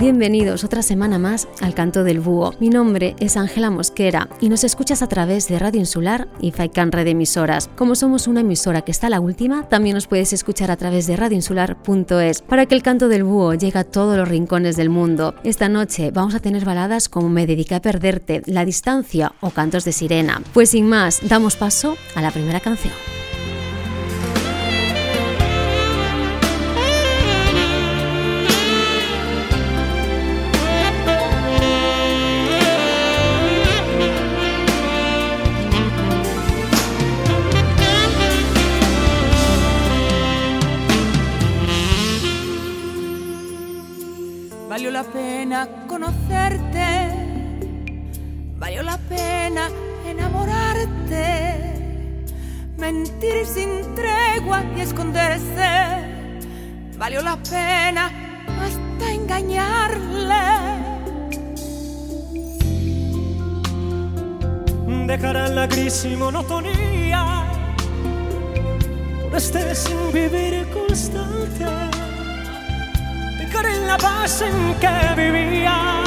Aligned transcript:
Bienvenidos 0.00 0.64
otra 0.64 0.80
semana 0.80 1.18
más 1.18 1.46
al 1.60 1.74
Canto 1.74 2.04
del 2.04 2.20
Búho. 2.20 2.54
Mi 2.58 2.70
nombre 2.70 3.14
es 3.20 3.36
Ángela 3.36 3.68
Mosquera 3.68 4.30
y 4.40 4.48
nos 4.48 4.64
escuchas 4.64 5.02
a 5.02 5.08
través 5.08 5.46
de 5.46 5.58
Radio 5.58 5.78
Insular 5.78 6.26
y 6.40 6.52
Faikan 6.52 6.90
Red 6.90 7.08
Emisoras. 7.08 7.68
Como 7.76 7.94
somos 7.94 8.26
una 8.26 8.40
emisora 8.40 8.80
que 8.80 8.92
está 8.92 9.10
la 9.10 9.20
última, 9.20 9.68
también 9.68 9.92
nos 9.92 10.06
puedes 10.06 10.32
escuchar 10.32 10.70
a 10.70 10.78
través 10.78 11.06
de 11.06 11.16
radioinsular.es 11.16 12.40
para 12.40 12.64
que 12.64 12.74
el 12.74 12.82
Canto 12.82 13.08
del 13.08 13.24
Búho 13.24 13.52
llegue 13.52 13.78
a 13.78 13.84
todos 13.84 14.16
los 14.16 14.26
rincones 14.26 14.78
del 14.78 14.88
mundo. 14.88 15.34
Esta 15.44 15.68
noche 15.68 16.10
vamos 16.12 16.34
a 16.34 16.40
tener 16.40 16.64
baladas 16.64 17.10
como 17.10 17.28
Me 17.28 17.46
dediqué 17.46 17.74
a 17.74 17.82
perderte, 17.82 18.40
La 18.46 18.64
distancia 18.64 19.34
o 19.40 19.50
Cantos 19.50 19.84
de 19.84 19.92
sirena. 19.92 20.40
Pues 20.54 20.70
sin 20.70 20.88
más, 20.88 21.20
damos 21.28 21.56
paso 21.56 21.98
a 22.14 22.22
la 22.22 22.30
primera 22.30 22.60
canción. 22.60 23.19
Mentir 53.00 53.46
sin 53.46 53.94
tregua 53.94 54.62
y 54.76 54.80
esconderse, 54.80 55.70
valió 56.98 57.22
la 57.22 57.36
pena 57.36 58.10
hasta 58.64 59.12
engañarle. 59.12 60.44
Dejar 65.06 65.50
la 65.50 65.66
gris 65.66 66.04
y 66.04 66.14
monotonía 66.14 67.44
por 69.22 69.36
este 69.36 69.74
sin 69.74 70.12
vivir 70.12 70.66
constante 70.72 71.66
en 73.74 73.86
la 73.86 73.98
paz 73.98 74.40
en 74.40 74.74
que 74.80 75.20
vivía 75.20 76.02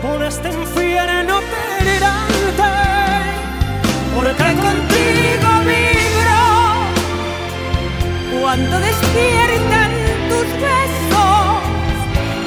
por 0.00 0.22
este 0.22 0.48
infierno 0.48 1.34
delirante 1.52 3.03
porque 4.14 4.48
contigo 4.66 5.50
vibro. 5.68 6.42
Cuando 8.40 8.78
despiertan 8.78 9.90
tus 10.28 10.48
besos 10.64 11.64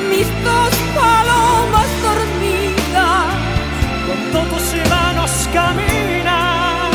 mis 0.10 0.28
dos 0.44 0.74
palomas 0.96 1.90
dormidas 2.08 3.48
cuando 4.06 4.40
tus 4.52 4.66
manos 4.90 5.32
caminan 5.54 6.92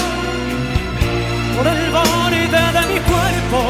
por 1.56 1.66
el 1.66 1.90
borde 1.90 2.64
de 2.76 2.82
mi 2.90 3.00
cuerpo. 3.00 3.60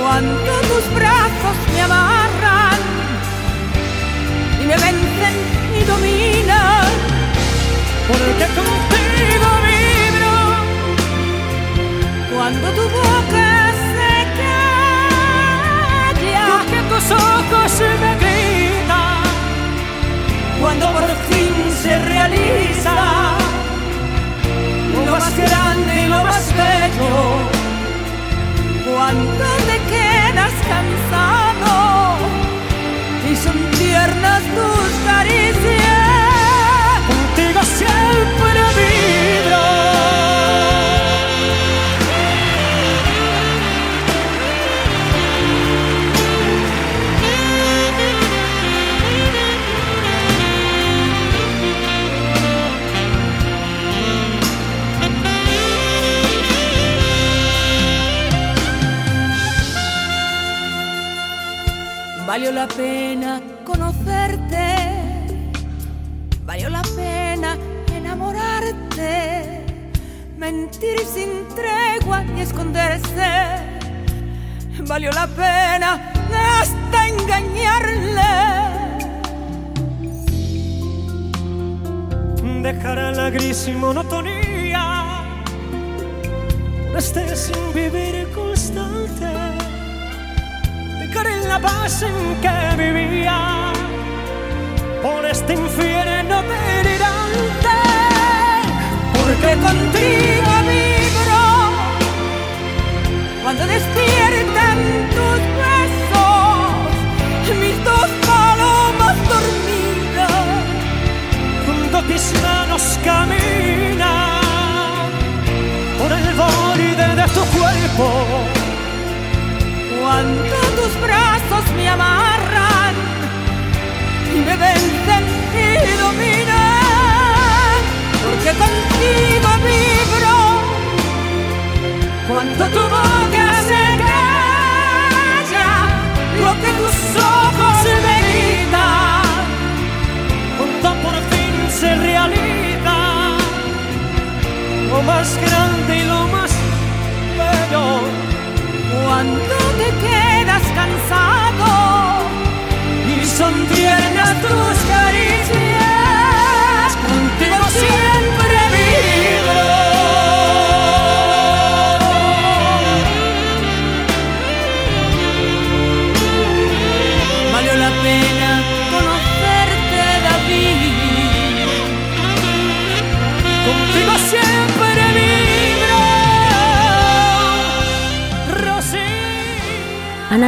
Cuando 0.00 0.52
tus 0.70 0.94
brazos 0.94 1.56
me 1.74 1.80
amarran 1.82 2.77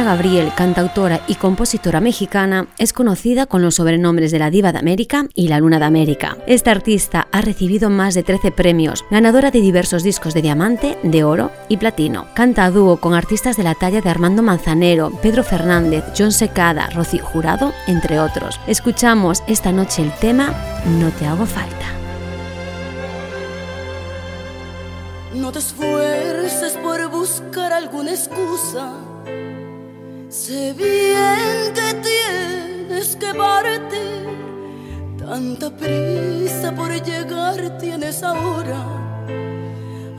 Gabriel, 0.03 0.51
cantautora 0.55 1.21
y 1.27 1.35
compositora 1.35 2.01
mexicana, 2.01 2.67
es 2.77 2.93
conocida 2.93 3.45
con 3.45 3.61
los 3.61 3.75
sobrenombres 3.75 4.31
de 4.31 4.39
la 4.39 4.49
Diva 4.49 4.71
de 4.71 4.79
América 4.79 5.25
y 5.33 5.47
la 5.47 5.59
Luna 5.59 5.79
de 5.79 5.85
América. 5.85 6.37
Esta 6.47 6.71
artista 6.71 7.27
ha 7.31 7.41
recibido 7.41 7.89
más 7.89 8.13
de 8.13 8.23
13 8.23 8.51
premios, 8.51 9.05
ganadora 9.09 9.51
de 9.51 9.61
diversos 9.61 10.03
discos 10.03 10.33
de 10.33 10.41
diamante, 10.41 10.97
de 11.03 11.23
oro 11.23 11.51
y 11.69 11.77
platino. 11.77 12.27
Canta 12.33 12.65
a 12.65 12.71
dúo 12.71 12.97
con 12.97 13.13
artistas 13.13 13.57
de 13.57 13.63
la 13.63 13.75
talla 13.75 14.01
de 14.01 14.09
Armando 14.09 14.41
Manzanero, 14.41 15.11
Pedro 15.21 15.43
Fernández, 15.43 16.03
John 16.17 16.31
Secada, 16.31 16.89
Rocío 16.89 17.23
Jurado, 17.23 17.73
entre 17.87 18.19
otros. 18.19 18.59
Escuchamos 18.67 19.43
esta 19.47 19.71
noche 19.71 20.01
el 20.01 20.11
tema 20.13 20.53
No 20.99 21.09
te 21.11 21.25
hago 21.25 21.45
falta. 21.45 21.85
No 25.33 25.51
te 25.51 25.59
esfuerces 25.59 26.73
por 26.73 27.09
buscar 27.09 27.71
alguna 27.71 28.11
excusa 28.11 28.91
Sé 30.31 30.71
bien 30.71 31.73
que 31.73 31.93
tienes 32.01 33.17
que 33.17 33.33
partir, 33.33 34.29
tanta 35.19 35.69
prisa 35.69 36.71
por 36.73 36.89
llegar 37.03 37.77
tienes 37.77 38.23
ahora, 38.23 38.81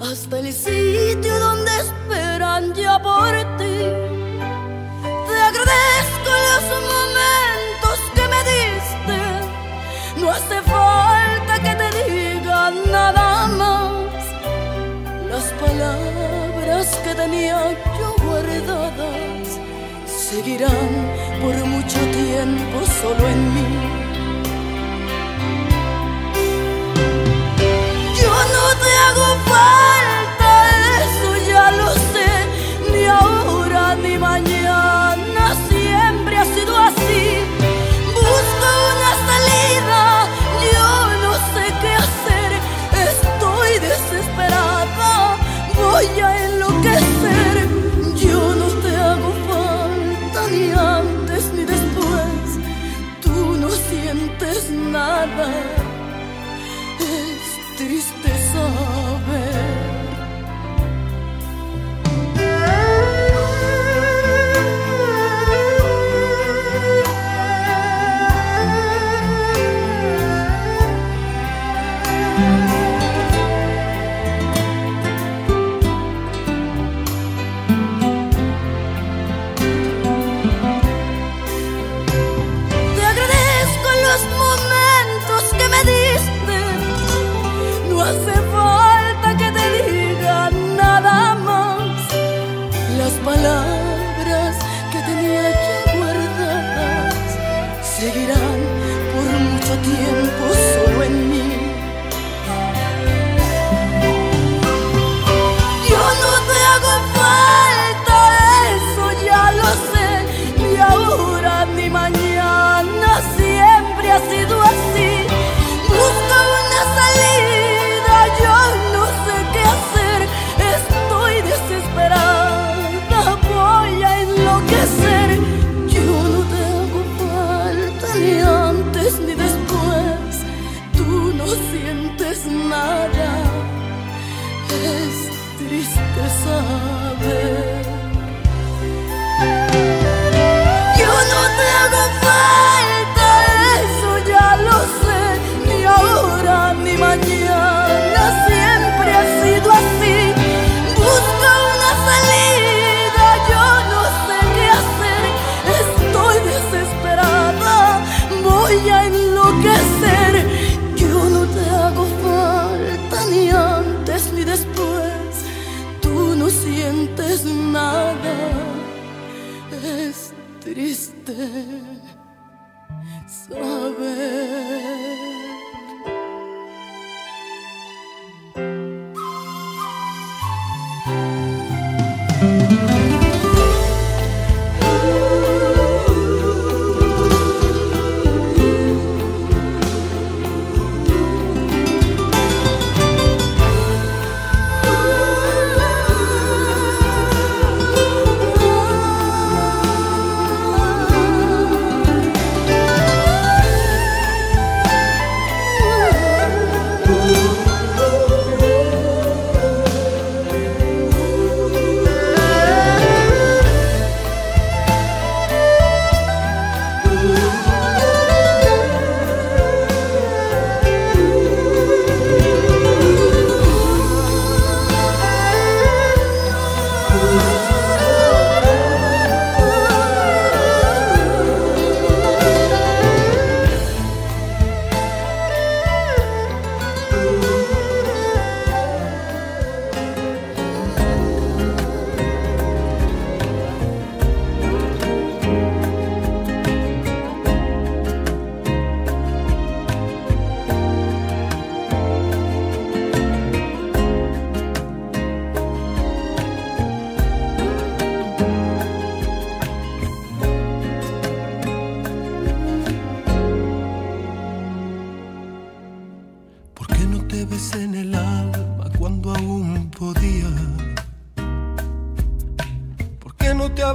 hasta 0.03 0.39
el 0.41 0.53
sitio 0.53 1.39
donde 1.39 1.71
esperan 1.79 2.75
ya 2.75 3.01
por 3.03 3.33
ti. 3.57 3.89
Te 5.29 5.37
agradezco 5.49 6.31
los 6.49 6.65
momentos 6.93 7.99
que 8.15 8.25
me 8.33 8.41
diste, 8.53 9.19
no 10.21 10.31
hace 10.31 10.61
falta 10.61 11.55
que 11.65 11.75
te 11.75 11.89
diga 12.05 12.71
nada 12.91 13.47
más. 13.47 14.25
Las 15.31 15.47
palabras 15.55 16.87
que 17.03 17.15
tenía 17.15 17.59
yo 17.99 18.15
guardadas 18.27 19.12
seguirán 20.33 20.91
por 21.43 21.55
mucho 21.67 21.99
tiempo 22.11 22.81
solo 23.01 23.29
en 23.29 23.55
mí. 23.55 24.02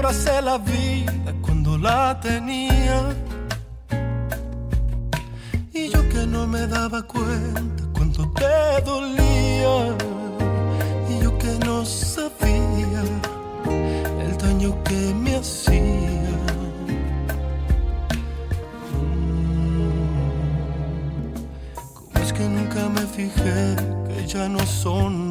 Abracé 0.08 0.42
la 0.42 0.58
vida 0.58 1.34
cuando 1.42 1.78
la 1.78 2.18
tenía. 2.22 3.14
Y 5.74 5.90
yo 5.90 6.10
que 6.10 6.26
no 6.26 6.48
me 6.48 6.66
daba 6.66 7.02
cuenta 7.04 7.84
cuánto 7.94 8.30
te 8.32 8.82
dolía. 8.86 9.98
Y 11.10 11.24
yo 11.24 11.38
que 11.38 11.60
no 11.66 11.86
sabía 11.86 13.04
el 14.26 14.38
daño 14.38 14.82
que 14.86 15.14
me 15.14 15.36
hacía. 15.36 16.36
Mm. 19.02 19.92
¿Cómo 21.94 22.24
es 22.24 22.32
que 22.32 22.48
nunca 22.48 22.88
me 22.96 23.02
fijé 23.02 23.76
que 24.08 24.26
ya 24.26 24.48
no 24.48 24.66
sonreías? 24.66 25.27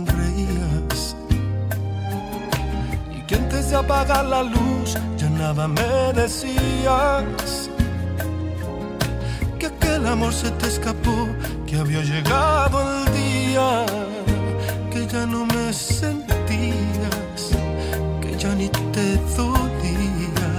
De 3.71 3.77
apagar 3.77 4.25
la 4.25 4.43
luz 4.43 4.97
ya 5.17 5.29
nada 5.31 5.67
me 5.67 6.13
decías. 6.15 7.71
Que 9.59 9.67
aquel 9.67 10.07
amor 10.07 10.33
se 10.33 10.51
te 10.53 10.67
escapó, 10.69 11.29
que 11.67 11.77
había 11.77 12.03
llegado 12.03 12.81
el 12.81 13.13
día, 13.13 13.87
que 14.93 15.07
ya 15.07 15.27
no 15.27 15.47
me 15.47 15.73
sentías, 15.73 17.41
que 18.21 18.37
ya 18.39 18.55
ni 18.55 18.69
te 18.69 19.17
dolía. 19.37 20.51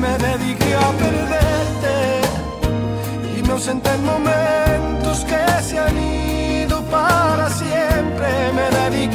Me 0.00 0.12
dediqué 0.26 0.74
a 0.74 0.90
perderte 1.02 1.96
y 3.36 3.42
me 3.42 3.52
ausenté 3.52 3.90
en 3.94 4.04
momentos 4.04 5.24
que 5.24 5.62
se 5.62 5.78
han 5.78 5.96
ido 5.98 6.33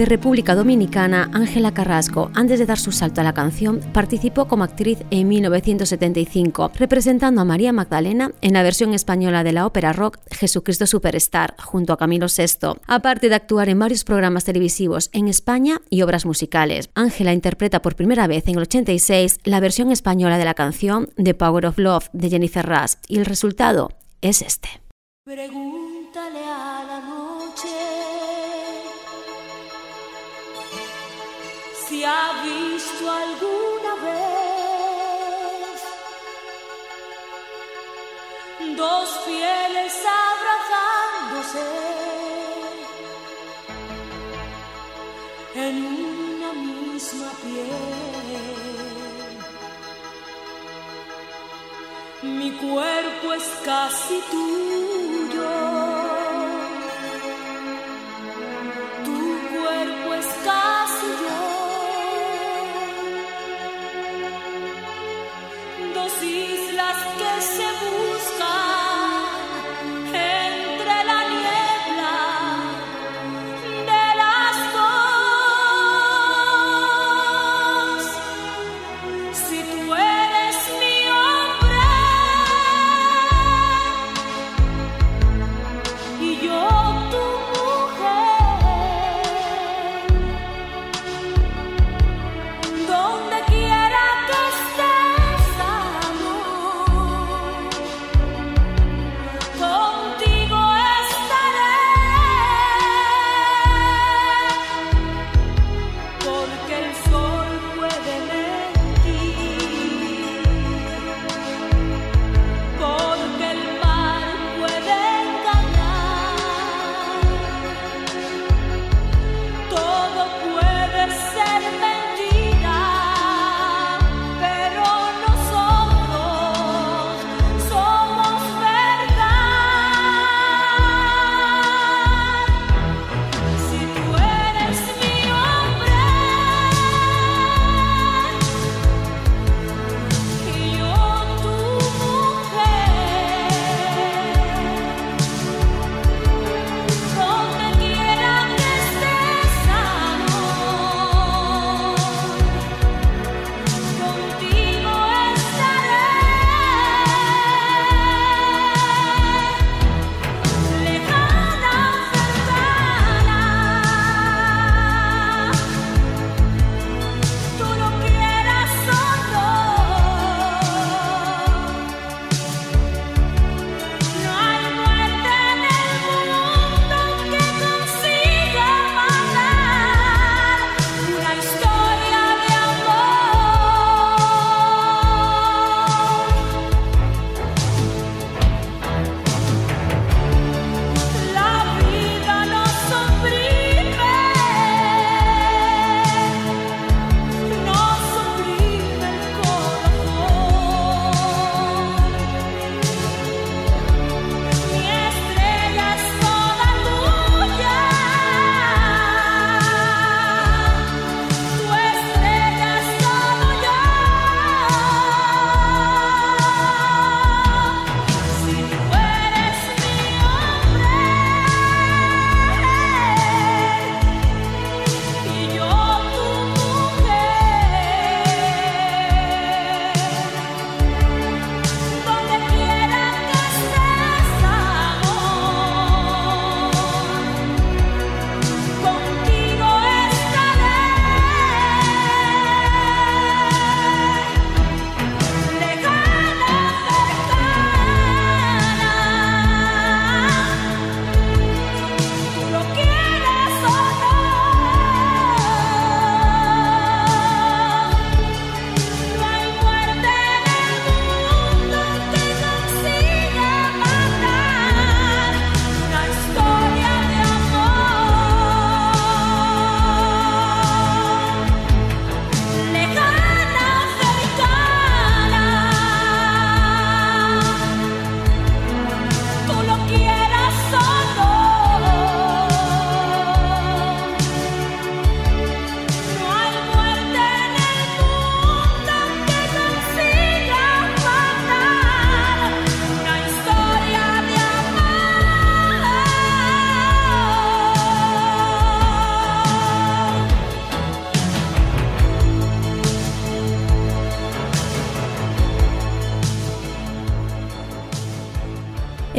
De 0.00 0.06
República 0.06 0.54
Dominicana, 0.54 1.28
Ángela 1.34 1.74
Carrasco, 1.74 2.30
antes 2.32 2.58
de 2.58 2.64
dar 2.64 2.78
su 2.78 2.90
salto 2.90 3.20
a 3.20 3.24
la 3.24 3.34
canción, 3.34 3.80
participó 3.92 4.48
como 4.48 4.64
actriz 4.64 5.00
en 5.10 5.28
1975, 5.28 6.72
representando 6.74 7.42
a 7.42 7.44
María 7.44 7.70
Magdalena 7.70 8.32
en 8.40 8.54
la 8.54 8.62
versión 8.62 8.94
española 8.94 9.44
de 9.44 9.52
la 9.52 9.66
ópera 9.66 9.92
rock 9.92 10.16
Jesucristo 10.30 10.86
Superstar, 10.86 11.54
junto 11.62 11.92
a 11.92 11.98
Camilo 11.98 12.28
VI, 12.34 12.80
aparte 12.86 13.28
de 13.28 13.34
actuar 13.34 13.68
en 13.68 13.78
varios 13.78 14.04
programas 14.04 14.44
televisivos 14.44 15.10
en 15.12 15.28
España 15.28 15.82
y 15.90 16.00
obras 16.00 16.24
musicales. 16.24 16.88
Ángela 16.94 17.34
interpreta 17.34 17.82
por 17.82 17.94
primera 17.94 18.26
vez 18.26 18.48
en 18.48 18.54
el 18.54 18.62
86 18.62 19.40
la 19.44 19.60
versión 19.60 19.92
española 19.92 20.38
de 20.38 20.46
la 20.46 20.54
canción 20.54 21.10
The 21.22 21.34
Power 21.34 21.66
of 21.66 21.78
Love 21.78 22.08
de 22.14 22.30
Jennifer 22.30 22.66
Rush, 22.66 22.94
y 23.06 23.18
el 23.18 23.26
resultado 23.26 23.90
es 24.22 24.40
este. 24.40 24.70
Si 31.90 32.04
ha 32.04 32.40
visto 32.44 33.10
alguna 33.10 33.92
vez 34.06 35.78
dos 38.76 39.08
pieles 39.26 39.94
abrazándose 40.28 41.66
en 45.66 45.74
una 45.84 46.50
misma 46.52 47.30
piel. 47.42 48.00
Mi 52.22 52.50
cuerpo 52.52 53.32
es 53.32 53.46
casi 53.64 54.16
tuyo. 54.30 55.79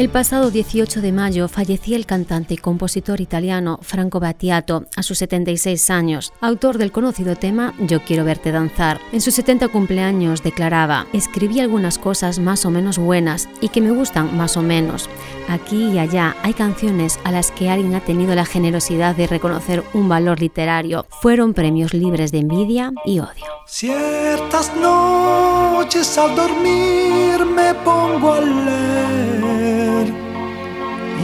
El 0.01 0.09
pasado 0.09 0.49
18 0.49 0.99
de 0.99 1.11
mayo 1.11 1.47
fallecía 1.47 1.95
el 1.95 2.07
cantante 2.07 2.55
y 2.55 2.57
compositor 2.57 3.21
italiano 3.21 3.77
Franco 3.83 4.19
Battiato 4.19 4.85
a 4.95 5.03
sus 5.03 5.19
76 5.19 5.91
años, 5.91 6.33
autor 6.41 6.79
del 6.79 6.91
conocido 6.91 7.35
tema 7.35 7.75
Yo 7.77 8.03
quiero 8.03 8.25
verte 8.25 8.51
danzar. 8.51 8.99
En 9.11 9.21
sus 9.21 9.35
70 9.35 9.67
cumpleaños 9.67 10.41
declaraba, 10.41 11.05
escribí 11.13 11.59
algunas 11.59 11.99
cosas 11.99 12.39
más 12.39 12.65
o 12.65 12.71
menos 12.71 12.97
buenas 12.97 13.47
y 13.61 13.69
que 13.69 13.79
me 13.79 13.91
gustan 13.91 14.35
más 14.35 14.57
o 14.57 14.63
menos. 14.63 15.07
Aquí 15.47 15.89
y 15.91 15.99
allá 15.99 16.35
hay 16.41 16.55
canciones 16.55 17.19
a 17.23 17.31
las 17.31 17.51
que 17.51 17.69
alguien 17.69 17.93
ha 17.93 17.99
tenido 17.99 18.33
la 18.33 18.45
generosidad 18.45 19.15
de 19.15 19.27
reconocer 19.27 19.83
un 19.93 20.09
valor 20.09 20.39
literario. 20.39 21.05
Fueron 21.21 21.53
premios 21.53 21.93
libres 21.93 22.31
de 22.31 22.39
envidia 22.39 22.91
y 23.05 23.19
odio. 23.19 23.45
Ciertas 23.67 24.75
noches 24.75 26.17
al 26.17 26.35
dormir 26.35 27.45
me 27.45 27.75
pongo 27.75 28.33
a 28.33 28.41
leer 28.41 29.90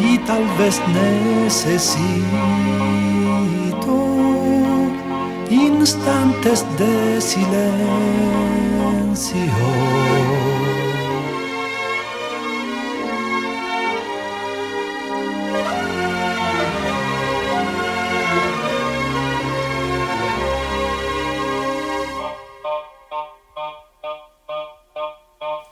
y 0.03 0.17
tal 0.19 0.45
vez 0.57 0.81
necesito 0.93 2.47
instantes 5.49 6.65
de 6.77 7.21
silencio. 7.21 7.47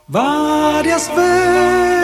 Varias 0.08 1.08
veces 1.14 1.95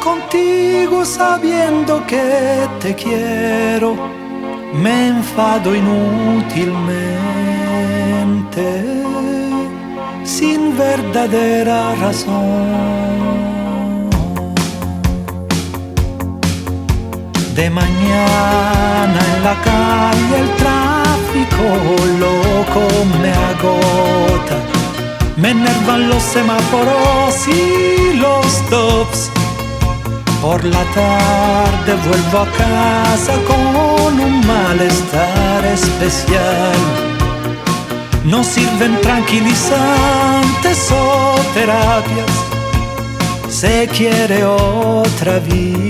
contigo 0.00 1.04
sabiendo 1.04 2.06
que 2.06 2.68
te 2.80 2.94
quiero, 2.94 3.96
me 4.74 5.08
enfado 5.08 5.74
inútilmente, 5.74 6.64
sin 10.22 10.78
verdadera 10.78 11.96
razón. 11.96 13.10
De 17.56 17.68
mañana 17.70 19.18
en 19.34 19.42
la 19.42 19.54
calle 19.64 20.38
el 20.42 20.50
tráfico 20.62 21.64
loco 22.20 22.82
me 23.20 23.32
agota 23.32 24.56
me 25.40 25.50
enervan 25.50 26.08
los 26.08 26.22
semáforos 26.22 27.48
y 27.48 28.12
los 28.18 28.44
stops. 28.46 29.39
Por 30.40 30.64
la 30.64 30.82
tarde 30.94 31.94
vuelvo 32.06 32.38
a 32.38 32.46
casa 32.46 33.34
con 33.46 34.20
un 34.20 34.46
malestar 34.46 35.64
especial. 35.66 36.78
No 38.24 38.42
sirven 38.42 38.98
tranquilizantes 39.02 40.90
o 40.92 41.34
terapias. 41.52 42.30
Se 43.50 43.86
quiere 43.88 44.44
otra 44.44 45.40
vida. 45.40 45.80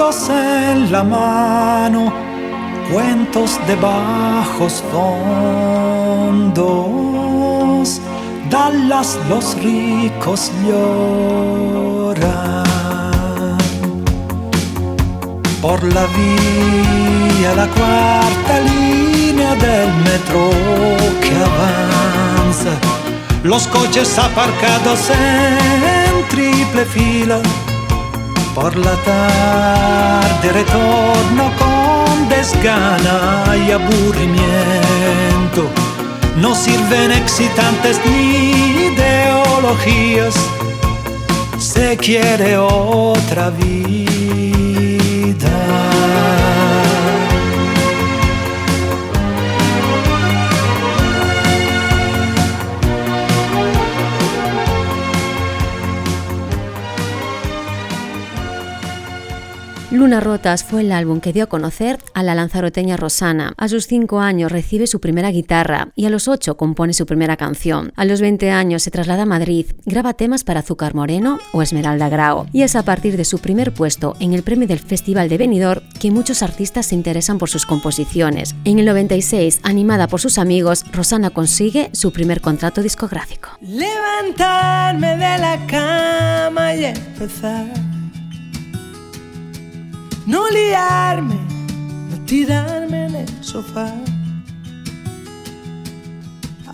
En 0.00 0.92
la 0.92 1.02
mano, 1.02 2.12
cuentos 2.92 3.58
de 3.66 3.74
bajos 3.74 4.84
fondos, 4.92 6.70
Dallas 8.48 9.18
los 9.28 9.56
ricos 9.60 10.52
lloran. 10.64 11.18
Por 15.60 15.82
la 15.82 16.06
vía, 16.06 17.56
la 17.56 17.66
cuarta 17.66 18.60
línea 18.60 19.56
del 19.56 19.92
metro 20.04 20.50
que 21.20 21.34
avanza, 21.34 22.70
los 23.42 23.66
coches 23.66 24.16
aparcados 24.16 25.10
en 25.10 26.28
triple 26.28 26.84
fila 26.84 27.40
por 28.60 28.76
la 28.76 28.96
tarde 29.10 30.52
retorno 30.52 31.44
con 31.60 32.28
desgana 32.28 33.44
y 33.56 33.70
aburrimiento. 33.70 35.62
No 36.36 36.54
sirven 36.54 37.12
excitantes 37.12 38.00
ni 38.04 38.90
ideologías. 38.90 40.34
Se 41.58 41.96
quiere 41.96 42.58
otra 42.58 43.50
vida. 43.50 43.88
Luna 59.98 60.20
Rotas 60.20 60.62
fue 60.62 60.82
el 60.82 60.92
álbum 60.92 61.18
que 61.18 61.32
dio 61.32 61.42
a 61.42 61.48
conocer 61.48 61.98
a 62.14 62.22
la 62.22 62.36
lanzaroteña 62.36 62.96
Rosana. 62.96 63.52
A 63.56 63.66
sus 63.66 63.88
5 63.88 64.20
años 64.20 64.52
recibe 64.52 64.86
su 64.86 65.00
primera 65.00 65.32
guitarra 65.32 65.88
y 65.96 66.06
a 66.06 66.08
los 66.08 66.28
8 66.28 66.56
compone 66.56 66.92
su 66.92 67.04
primera 67.04 67.36
canción. 67.36 67.92
A 67.96 68.04
los 68.04 68.20
20 68.20 68.52
años 68.52 68.84
se 68.84 68.92
traslada 68.92 69.24
a 69.24 69.26
Madrid, 69.26 69.66
graba 69.86 70.14
temas 70.14 70.44
para 70.44 70.60
Azúcar 70.60 70.94
Moreno 70.94 71.40
o 71.52 71.62
Esmeralda 71.62 72.08
Grau. 72.08 72.46
Y 72.52 72.62
es 72.62 72.76
a 72.76 72.84
partir 72.84 73.16
de 73.16 73.24
su 73.24 73.40
primer 73.40 73.74
puesto 73.74 74.14
en 74.20 74.34
el 74.34 74.44
premio 74.44 74.68
del 74.68 74.78
Festival 74.78 75.28
de 75.28 75.36
Benidorm 75.36 75.82
que 75.98 76.12
muchos 76.12 76.44
artistas 76.44 76.86
se 76.86 76.94
interesan 76.94 77.38
por 77.38 77.50
sus 77.50 77.66
composiciones. 77.66 78.54
En 78.64 78.78
el 78.78 78.84
96, 78.84 79.58
animada 79.64 80.06
por 80.06 80.20
sus 80.20 80.38
amigos, 80.38 80.84
Rosana 80.92 81.30
consigue 81.30 81.90
su 81.92 82.12
primer 82.12 82.40
contrato 82.40 82.82
discográfico. 82.82 83.48
Levantarme 83.62 85.16
de 85.16 85.38
la 85.38 85.66
cama 85.66 86.76
y 86.76 86.84
empezar 86.84 87.97
no 90.28 90.46
liarme, 90.50 91.38
no 92.10 92.16
tirarme 92.26 93.06
en 93.06 93.14
el 93.14 93.44
sofá, 93.44 93.94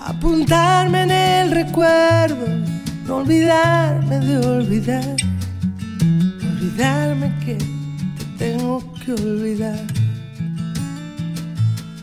apuntarme 0.01 1.03
en 1.03 1.11
el 1.13 1.51
recuerdo, 1.53 2.47
no 3.07 3.19
olvidarme 3.19 4.19
de 4.19 4.39
olvidar, 4.39 5.17
olvidarme 6.51 7.33
que 7.45 7.57
te 7.57 8.25
tengo 8.39 8.93
que 9.05 9.13
olvidar. 9.13 9.87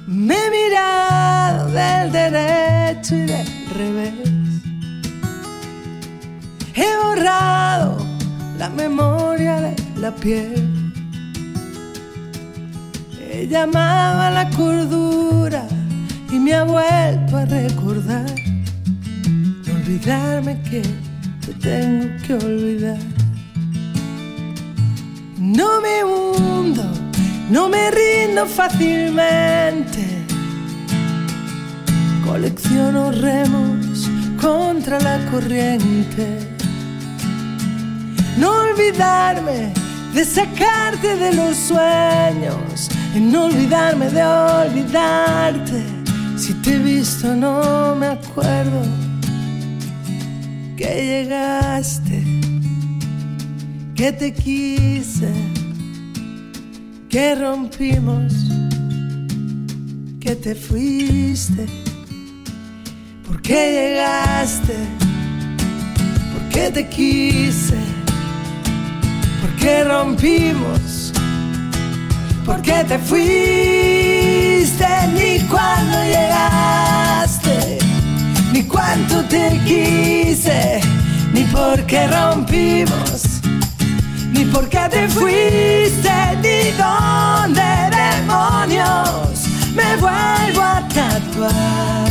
Me 0.08 0.36
he 0.36 0.52
mirado 0.52 1.70
del 1.70 2.12
derecho 2.14 3.16
y 3.16 3.26
del 3.26 3.48
revés. 3.76 4.30
He 6.74 6.98
borrado 7.04 7.98
la 8.58 8.70
memoria 8.70 9.60
de 9.60 9.76
la 9.98 10.16
piel 10.16 10.81
llamaba 13.50 14.30
la 14.30 14.50
cordura 14.50 15.64
y 16.32 16.40
me 16.40 16.54
ha 16.54 16.64
vuelto 16.64 17.38
a 17.38 17.46
recordar. 17.46 18.26
No 19.66 19.74
olvidarme 19.74 20.62
que 20.62 20.82
te 21.46 21.54
tengo 21.54 22.08
que 22.26 22.34
olvidar. 22.34 22.98
No 25.38 25.82
me 25.82 26.04
hundo, 26.04 26.84
no 27.50 27.68
me 27.70 27.92
rindo 27.92 28.46
fácilmente. 28.46 30.08
Colecciono 32.26 33.12
remos 33.12 34.10
contra 34.40 35.00
la 35.00 35.18
corriente. 35.32 36.28
No 38.38 38.52
olvidarme 38.52 39.74
de 40.14 40.26
sacarte 40.26 41.16
de 41.18 41.34
los 41.34 41.56
sueños 41.58 42.90
en 43.16 43.36
olvidarme 43.36 44.10
de 44.10 44.24
olvidarte. 44.24 45.84
Si 46.38 46.54
te 46.56 46.76
he 46.76 46.80
visto 46.80 47.36
no 47.36 47.96
me 47.96 48.08
acuerdo 48.08 48.82
que 50.76 50.90
llegaste, 51.12 52.24
que 53.96 54.12
te 54.12 54.34
quise, 54.34 55.32
que 57.10 57.36
rompimos 57.36 58.52
que 60.22 60.36
te 60.36 60.56
fuiste? 60.56 61.66
¿Por 63.28 63.42
qué 63.42 63.72
llegaste? 63.72 64.76
¿Por 66.32 66.50
qué 66.50 66.70
te 66.72 66.88
quise? 66.88 67.80
¿Por 69.42 69.52
qué 69.60 69.84
rompimos? 69.84 71.11
¿Por 72.46 72.62
qué 72.62 72.84
te 72.88 72.98
fuiste? 72.98 74.88
Ni 75.14 75.40
cuando 75.48 76.04
llegaste, 76.04 77.78
ni 78.52 78.64
cuánto 78.64 79.24
te 79.26 79.60
quise, 79.66 80.82
ni 81.34 81.44
por 81.46 81.86
qué 81.86 82.08
rompimos, 82.08 83.42
ni 84.34 84.46
por 84.46 84.68
qué 84.70 84.88
te 84.90 85.08
fuiste, 85.08 86.12
ni 86.42 86.72
dónde 86.78 87.62
demonios 87.96 89.46
me 89.76 89.96
vuelvo 89.98 90.62
a 90.62 90.88
tatuar. 90.94 92.10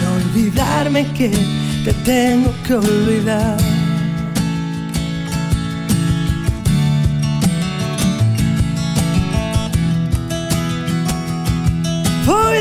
No 0.00 0.14
olvidarme 0.16 1.06
que 1.12 1.30
te 1.84 1.92
tengo 2.04 2.54
que 2.66 2.74
olvidar. 2.74 3.77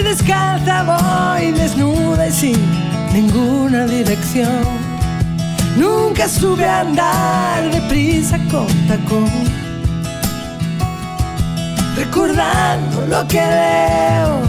Descalza, 0.07 0.83
voy 0.83 1.51
desnuda 1.51 2.27
y 2.27 2.31
sin 2.31 2.57
ninguna 3.13 3.85
dirección. 3.85 4.63
Nunca 5.77 6.27
sube 6.27 6.65
a 6.65 6.81
andar 6.81 7.69
deprisa 7.71 8.39
con 8.49 8.67
tacón. 8.87 9.29
Recordando 11.95 13.05
lo 13.07 13.27
que 13.27 13.39
veo, 13.39 14.41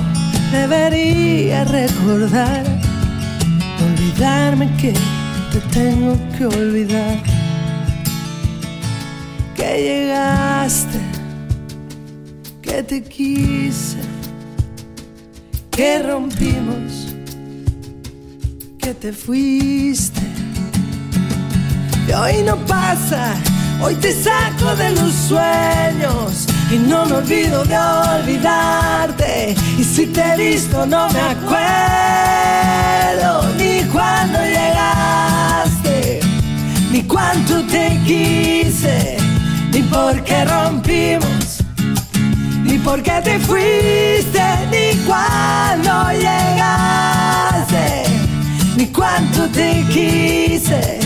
debería 0.53 1.65
recordar. 1.65 2.65
Olvidarme 3.85 4.71
que 4.77 4.93
te 5.53 5.61
tengo 5.73 6.17
que 6.37 6.47
olvidar. 6.47 7.17
Que 9.57 9.83
llegaste, 9.83 11.01
que 12.63 12.83
te 12.85 13.03
quise 13.03 14.08
que 15.79 16.03
rompimos, 16.03 17.15
que 18.81 18.93
te 18.95 19.13
fuiste. 19.13 20.21
Y 22.09 22.13
hoy 22.13 22.43
no 22.43 22.57
pasa, 22.67 23.37
hoy 23.81 23.95
te 23.95 24.13
saco 24.13 24.75
de 24.75 24.91
los 24.91 25.13
sueños 25.13 26.49
y 26.73 26.79
no 26.79 27.07
me 27.07 27.19
olvido 27.19 27.65
de 27.65 27.79
olvidarte. 27.79 29.55
Y 29.79 29.85
si 29.85 30.07
te 30.07 30.21
he 30.21 30.37
visto 30.51 30.85
no 30.85 31.09
me 31.11 31.21
acuerdo 31.21 31.55
ni 33.57 33.85
cuando 33.85 34.41
llegaste, 34.41 36.19
ni 36.91 37.05
cuánto 37.05 37.65
te 37.67 37.97
quise, 38.05 39.17
ni 39.71 39.83
por 39.83 40.25
qué 40.25 40.45
rompimos 40.45 41.39
ni 42.69 42.79
por 42.79 43.03
qué 43.03 43.21
te 43.25 43.39
fuiste, 43.41 44.48
ni 44.71 44.97
cuándo 45.07 46.13
llegaste, 46.13 48.05
ni 48.77 48.87
cuánto 48.87 49.49
te 49.49 49.85
quise, 49.89 51.01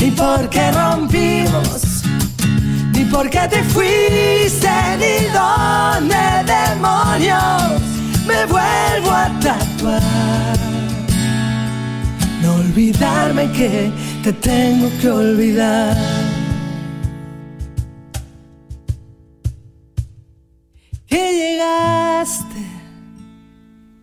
ni 0.00 0.10
por 0.10 0.48
qué 0.48 0.70
rompimos, 0.72 2.02
ni 2.92 3.04
por 3.04 3.28
qué 3.30 3.48
te 3.48 3.62
fuiste, 3.64 4.70
ni 4.98 5.26
dónde 5.32 6.44
demonios 6.46 7.80
me 8.26 8.46
vuelvo 8.46 9.10
a 9.10 9.30
tatuar. 9.40 10.58
No 12.42 12.54
olvidarme 12.54 13.50
que 13.52 13.92
te 14.22 14.32
tengo 14.32 14.88
que 15.00 15.10
olvidar. 15.10 15.96
que 21.10 21.32
llegaste, 21.40 22.49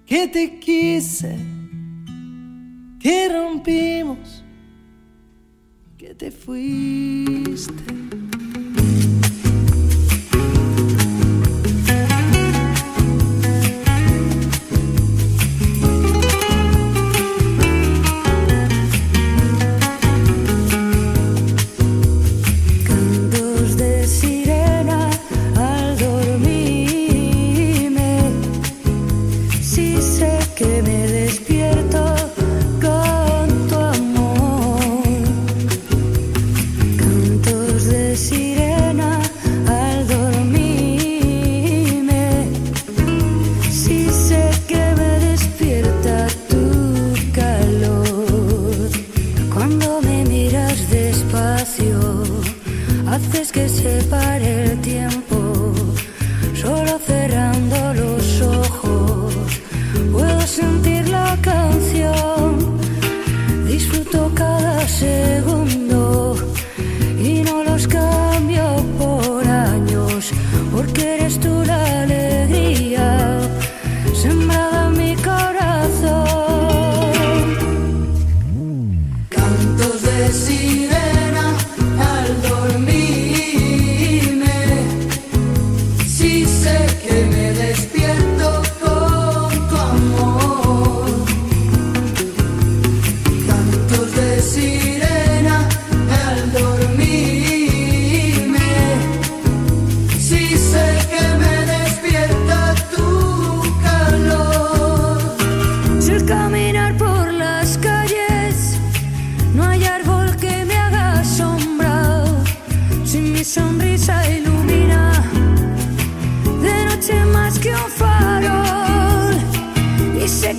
que 0.07 0.25
te 0.29 0.57
quise, 0.57 1.37
que 2.97 3.27
rompimos, 3.27 4.41
que 5.97 6.15
te 6.15 6.31
fuiste. 6.31 7.96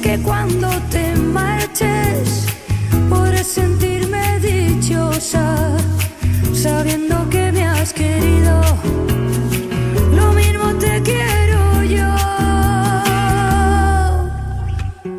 Que 0.09 0.18
cuando 0.21 0.71
te 0.90 1.14
marches 1.16 2.47
podré 3.11 3.44
sentirme 3.44 4.40
dichosa, 4.40 5.77
sabiendo 6.55 7.29
que 7.29 7.53
me 7.53 7.62
has 7.62 7.92
querido. 7.92 8.59
Lo 10.16 10.33
mismo 10.33 10.73
te 10.85 11.03
quiero 11.03 11.85
yo. 11.85 12.14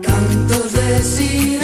Cantos 0.02 0.74
de 0.74 1.04
sirena 1.04 1.59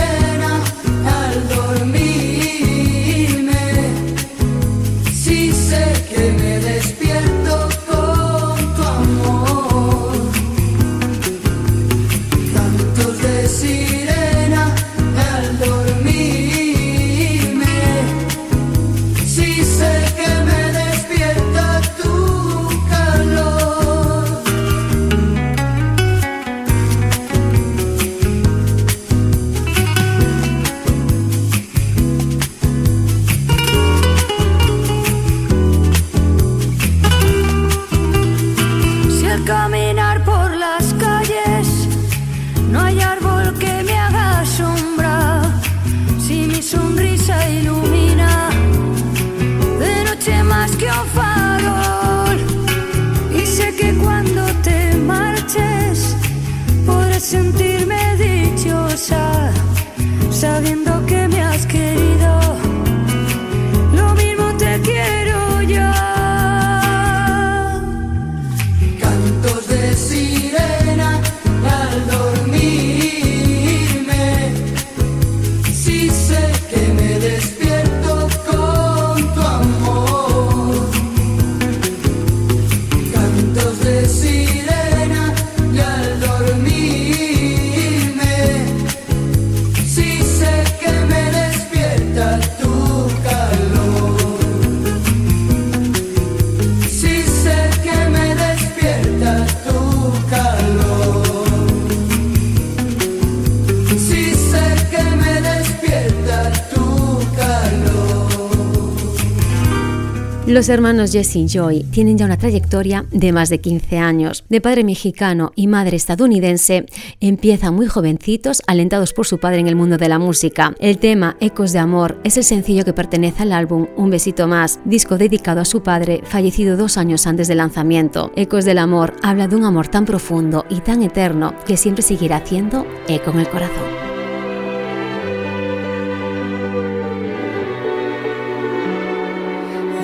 Los 110.56 110.70
hermanos 110.70 111.12
Jesse 111.12 111.36
y 111.36 111.48
Joy 111.50 111.84
tienen 111.84 112.18
ya 112.18 112.24
una 112.24 112.38
trayectoria 112.38 113.04
de 113.12 113.34
más 113.34 113.50
de 113.50 113.60
15 113.60 113.98
años. 113.98 114.46
De 114.48 114.62
padre 114.62 114.86
mexicano 114.86 115.52
y 115.54 115.68
madre 115.68 115.98
estadounidense, 115.98 116.86
empiezan 117.20 117.76
muy 117.76 117.88
jovencitos, 117.88 118.62
alentados 118.66 119.12
por 119.12 119.28
su 119.28 119.38
padre 119.38 119.60
en 119.60 119.68
el 119.68 119.76
mundo 119.76 119.98
de 119.98 120.08
la 120.08 120.18
música. 120.18 120.74
El 120.80 120.98
tema 120.98 121.36
Ecos 121.42 121.74
de 121.74 121.80
Amor 121.80 122.22
es 122.24 122.38
el 122.38 122.46
sencillo 122.46 122.86
que 122.86 122.94
pertenece 122.94 123.44
al 123.44 123.52
álbum 123.52 123.88
Un 123.98 124.12
Besito 124.12 124.48
Más, 124.48 124.80
disco 124.86 125.18
dedicado 125.18 125.60
a 125.60 125.66
su 125.66 125.84
padre, 125.84 126.22
fallecido 126.24 126.78
dos 126.78 126.98
años 126.98 127.28
antes 127.28 127.50
del 127.50 127.58
lanzamiento. 127.58 128.32
Ecos 128.38 128.64
del 128.64 128.78
Amor 128.78 129.14
habla 129.24 129.50
de 129.50 129.58
un 129.58 129.66
amor 129.66 129.90
tan 129.90 130.06
profundo 130.06 130.64
y 130.70 130.80
tan 130.80 131.04
eterno 131.04 131.54
que 131.68 131.76
siempre 131.76 132.02
seguirá 132.02 132.38
haciendo 132.38 132.88
eco 133.10 133.32
en 133.32 133.40
el 133.40 133.50
corazón. 133.50 134.05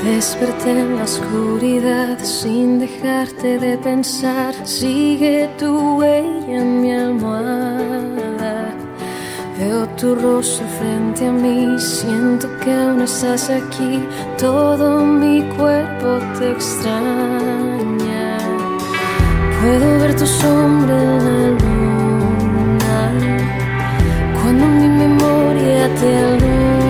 Desperté 0.03 0.71
en 0.71 0.95
la 0.95 1.03
oscuridad 1.03 2.17
sin 2.23 2.79
dejarte 2.79 3.59
de 3.59 3.77
pensar. 3.77 4.55
Sigue 4.65 5.47
tu 5.59 5.99
huella 5.99 6.57
en 6.57 6.81
mi 6.81 6.91
almohada. 6.91 8.73
Veo 9.59 9.87
tu 9.99 10.15
rostro 10.15 10.65
frente 10.79 11.27
a 11.27 11.31
mí, 11.31 11.79
siento 11.79 12.47
que 12.61 12.73
aún 12.73 13.01
estás 13.03 13.51
aquí. 13.51 14.03
Todo 14.39 15.05
mi 15.05 15.43
cuerpo 15.55 16.17
te 16.39 16.49
extraña. 16.49 18.39
Puedo 19.61 19.99
ver 19.99 20.15
tu 20.15 20.25
sombra 20.25 20.97
en 20.99 21.25
la 21.25 21.47
luna 21.61 23.01
cuando 24.41 24.65
mi 24.65 24.87
memoria 24.87 25.93
te 25.99 26.17
alumbra 26.17 26.80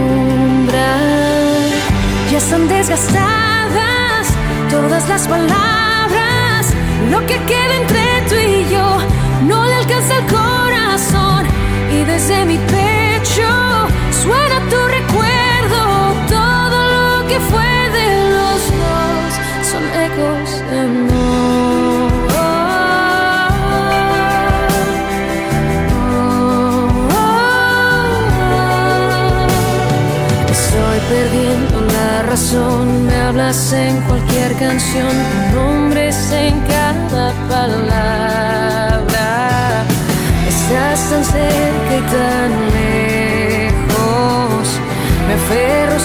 están 2.43 2.67
desgastadas 2.67 4.27
todas 4.71 5.08
las 5.08 5.27
palabras. 5.27 6.73
Lo 7.12 7.19
que 7.27 7.38
queda 7.45 7.75
entre 7.75 8.01
tú 8.30 8.36
y 8.36 8.73
yo 8.73 8.97
no 9.47 9.65
le 9.65 9.75
alcanza 9.75 10.17
el 10.17 10.25
corazón. 10.25 10.51
En 33.52 34.00
cualquier 34.04 34.56
canción, 34.56 35.10
tu 35.52 35.56
nombre 35.58 36.08
es 36.08 36.32
en 36.32 36.58
cada 36.62 37.34
palabra. 37.50 39.26
Estás 40.48 41.10
tan 41.10 41.26
cerca 41.26 41.98
y 41.98 42.02
tan 42.16 42.52
lejos, 43.68 44.68
me 45.28 45.34
aferro 45.34 46.01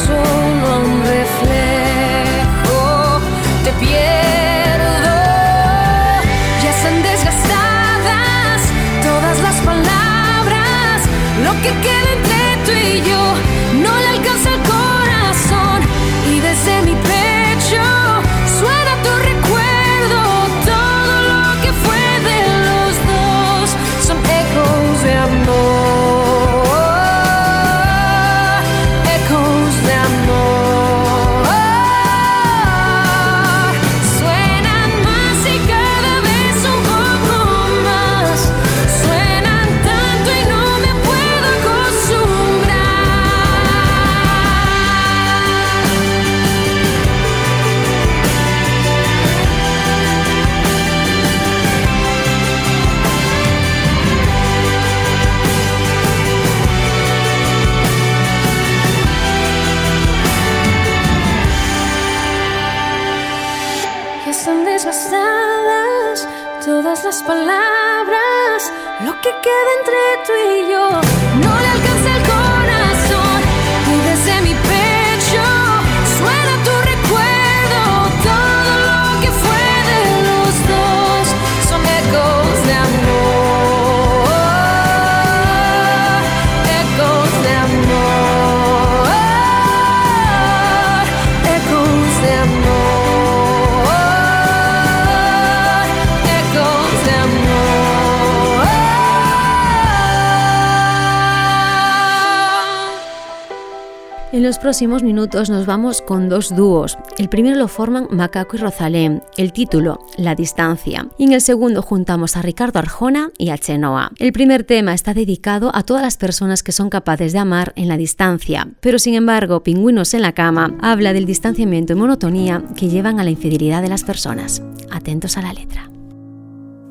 los 104.57 104.62
próximos 104.62 105.03
minutos 105.03 105.51
nos 105.51 105.66
vamos 105.66 106.01
con 106.01 106.31
dos 106.31 106.57
dúos. 106.57 106.97
El 107.19 107.29
primero 107.29 107.57
lo 107.57 107.69
forman 107.69 108.09
Macaco 108.11 108.57
y 108.57 108.61
Rosalén, 108.61 109.23
el 109.37 109.53
título 109.53 109.99
La 110.16 110.35
distancia. 110.35 111.07
Y 111.19 111.25
en 111.25 111.35
el 111.35 111.42
segundo 111.42 111.83
juntamos 111.83 112.38
a 112.38 112.42
Ricardo 112.42 112.79
Arjona 112.79 113.31
y 113.37 113.51
a 113.51 113.59
Chenoa. 113.59 114.12
El 114.19 114.33
primer 114.33 114.64
tema 114.64 114.95
está 114.95 115.12
dedicado 115.12 115.71
a 115.75 115.83
todas 115.83 116.03
las 116.03 116.16
personas 116.16 116.62
que 116.62 116.73
son 116.73 116.88
capaces 116.88 117.35
de 117.35 117.38
amar 117.38 117.75
en 117.77 117.87
la 117.87 117.99
distancia, 117.99 118.66
pero 118.81 118.99
sin 118.99 119.12
embargo, 119.12 119.62
Pingüinos 119.62 120.14
en 120.14 120.23
la 120.23 120.33
cama 120.33 120.75
habla 120.81 121.12
del 121.12 121.27
distanciamiento 121.27 121.92
y 121.92 121.97
monotonía 121.97 122.62
que 122.77 122.88
llevan 122.88 123.21
a 123.21 123.25
la 123.25 123.31
infidelidad 123.31 123.83
de 123.83 123.90
las 123.90 124.05
personas. 124.05 124.62
Atentos 124.90 125.37
a 125.37 125.42
la 125.42 125.53
letra. 125.53 125.90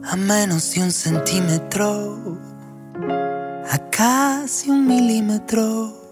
a 0.04 0.16
menos 0.16 0.72
de 0.76 0.84
un 0.84 0.92
centímetro, 0.92 2.38
a 3.72 3.90
casi 3.90 4.70
un 4.70 4.86
milímetro, 4.86 6.05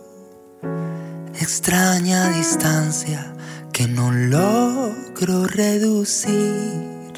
extraña 1.43 2.29
distancia 2.29 3.35
que 3.73 3.85
no 3.85 4.11
logro 4.13 5.45
reducir, 5.45 7.11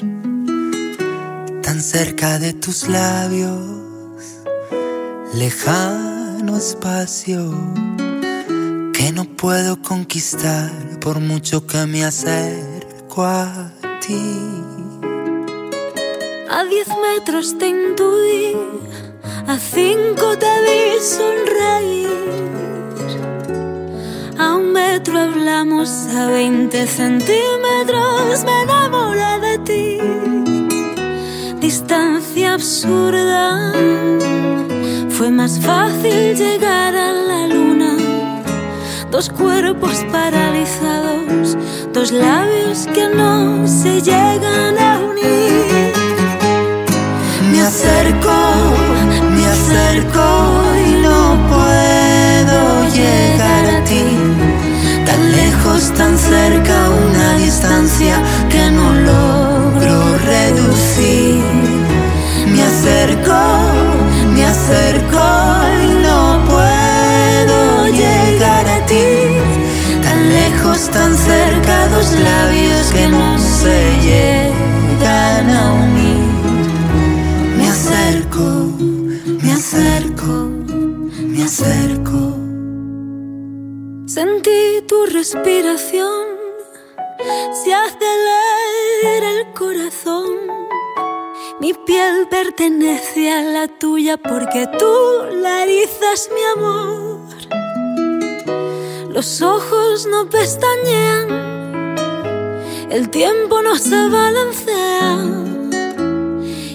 tan 1.62 1.80
cerca 1.80 2.40
de 2.40 2.52
tus 2.52 2.88
labios, 2.88 3.60
lejano 5.32 6.56
espacio 6.56 7.54
que 8.92 9.12
no 9.12 9.24
puedo 9.24 9.80
conquistar 9.80 10.72
por 11.00 11.20
mucho 11.20 11.64
que 11.64 11.86
me 11.86 12.04
acerco 12.04 13.24
a 13.24 13.70
ti. 14.00 14.40
A 16.50 16.64
diez 16.64 16.88
metros 16.88 17.56
te 17.58 17.68
intuí, 17.68 18.56
a 19.46 19.56
cinco 19.56 20.36
te 20.36 20.52
vi 20.64 21.00
sonreír. 21.00 22.65
Hablamos, 24.96 26.08
a 26.16 26.26
veinte 26.26 26.86
centímetros 26.86 28.44
me 28.46 28.62
enamoré 28.62 29.40
de 29.40 29.58
ti. 29.58 29.98
Distancia 31.60 32.54
absurda, 32.54 33.74
fue 35.10 35.30
más 35.30 35.60
fácil 35.60 36.34
llegar 36.34 36.96
a 36.96 37.12
la 37.12 37.46
luna. 37.46 37.94
Dos 39.10 39.28
cuerpos 39.28 40.02
paralizados, 40.10 41.58
dos 41.92 42.10
labios 42.10 42.86
que 42.94 43.06
no 43.08 43.68
se 43.68 44.00
llegan 44.00 44.78
a 44.78 44.98
unir. 44.98 45.92
Me 47.52 47.60
acerco, 47.60 48.38
me 49.34 49.46
acerco 49.46 50.24
y 50.88 50.92
no 51.02 51.36
puedo 51.50 52.88
llegar 52.94 53.66
a 53.76 53.84
ti 53.84 54.35
tan 55.96 56.16
cerca, 56.16 56.90
una 56.90 57.36
distancia 57.38 58.22
que 58.48 58.70
no 58.70 58.92
logro 58.92 60.18
reducir. 60.18 61.42
Me 62.52 62.62
acerco, 62.62 63.40
me 64.34 64.44
acerco 64.44 65.24
y 65.82 66.02
no 66.06 66.40
puedo 66.46 67.86
llegar 67.88 68.66
a 68.68 68.86
ti. 68.86 69.08
Tan 70.02 70.28
lejos, 70.28 70.88
tan 70.90 71.16
cerca, 71.16 71.88
dos 71.88 72.12
labios 72.12 72.86
que 72.92 73.08
no 73.08 73.38
se 73.38 73.76
llegan 74.06 75.50
a 75.50 75.72
unir. 75.72 76.26
Me 77.58 77.68
acerco, 77.68 78.72
me 79.42 79.52
acerco, 79.52 80.50
me 81.28 81.42
acerco. 81.42 82.35
Sentí 84.16 84.80
tu 84.88 85.04
respiración, 85.04 86.24
se 87.52 87.74
acelera 87.74 89.30
el 89.40 89.52
corazón. 89.52 90.38
Mi 91.60 91.74
piel 91.74 92.26
pertenece 92.30 93.30
a 93.30 93.42
la 93.42 93.68
tuya 93.68 94.16
porque 94.16 94.68
tú 94.78 94.96
la 95.34 95.64
erizas 95.64 96.30
mi 96.34 96.42
amor. 96.54 97.18
Los 99.10 99.42
ojos 99.42 100.06
no 100.06 100.26
pestañean, 100.30 101.28
el 102.88 103.10
tiempo 103.10 103.60
no 103.60 103.76
se 103.76 104.08
balancea. 104.08 105.18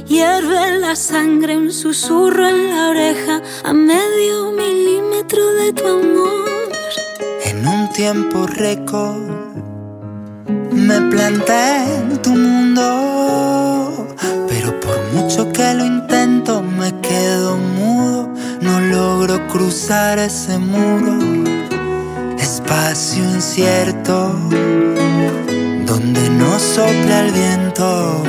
Hierve 0.06 0.78
la 0.78 0.96
sangre, 0.96 1.58
un 1.58 1.72
susurro 1.72 2.48
en 2.48 2.70
la 2.70 2.89
oreja 2.89 3.42
a 3.64 3.74
medio 3.74 4.52
milímetro 4.52 5.56
de 5.56 5.74
tu 5.74 5.88
amor. 5.88 6.51
Tiempo 7.94 8.48
récord 8.48 9.18
me 10.72 11.02
planté 11.12 11.98
en 11.98 12.22
tu 12.22 12.32
mundo, 12.32 14.08
pero 14.48 14.80
por 14.80 14.98
mucho 15.14 15.52
que 15.52 15.74
lo 15.74 15.86
intento 15.86 16.62
me 16.62 17.00
quedo 17.02 17.58
mudo, 17.58 18.30
no 18.62 18.80
logro 18.80 19.46
cruzar 19.48 20.20
ese 20.20 20.58
muro 20.58 21.20
espacio 22.39 23.24
incierto 23.24 24.34
donde 25.86 26.30
no 26.30 26.60
sopla 26.60 27.26
el 27.26 27.32
viento. 27.34 28.24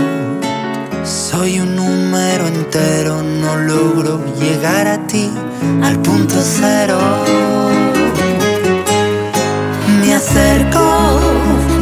Soy 1.05 1.61
un 1.61 1.77
número 1.77 2.49
entero, 2.49 3.23
no 3.23 3.57
logro 3.57 4.21
llegar 4.41 4.89
a 4.89 5.07
ti 5.07 5.31
al 5.83 6.01
punto 6.03 6.35
cero. 6.43 6.99
Me 10.35 10.41
acerco, 10.41 11.21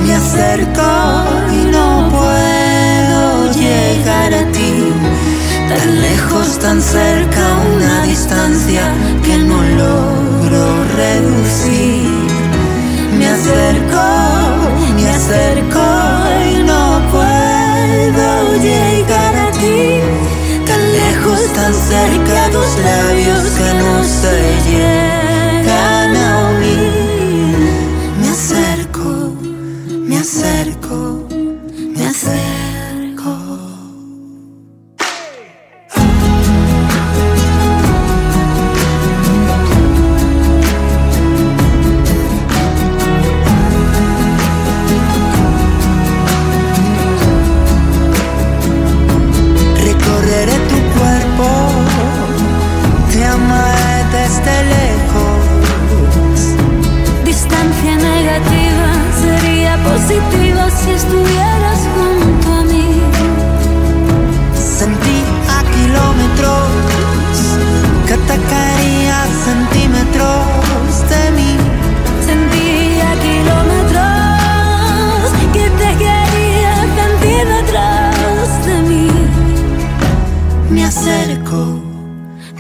me 0.05 0.13
acerco 0.13 0.91
y 1.53 1.71
no 1.71 2.09
puedo 2.11 3.53
llegar 3.53 4.35
a 4.35 4.45
ti. 4.51 4.93
Tan 5.69 6.03
lejos, 6.03 6.59
tan 6.59 6.83
cerca, 6.83 7.43
una 7.77 8.03
distancia 8.03 8.83
que 9.25 9.39
no 9.39 9.63
logro 9.63 10.85
reducir 10.97 12.31
me 13.21 13.29
acerco, 13.29 14.07
me 14.97 15.09
acerco 15.11 15.87
y 16.51 16.63
no 16.63 17.03
puedo 17.13 18.57
llegar 18.57 19.35
a 19.37 19.51
ti. 19.53 20.01
Tan 20.67 20.83
lejos, 20.93 21.41
tan 21.53 21.75
cerca, 21.75 22.49
dos 22.51 22.71
labios 22.79 23.45
que 23.59 23.75
no 23.83 24.10
acerco, 30.51 31.29
me 31.95 32.07
acerco. 32.07 32.60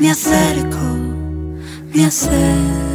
Me 0.00 0.10
acerco, 0.10 0.78
me 1.92 2.06
acerco. 2.06 2.89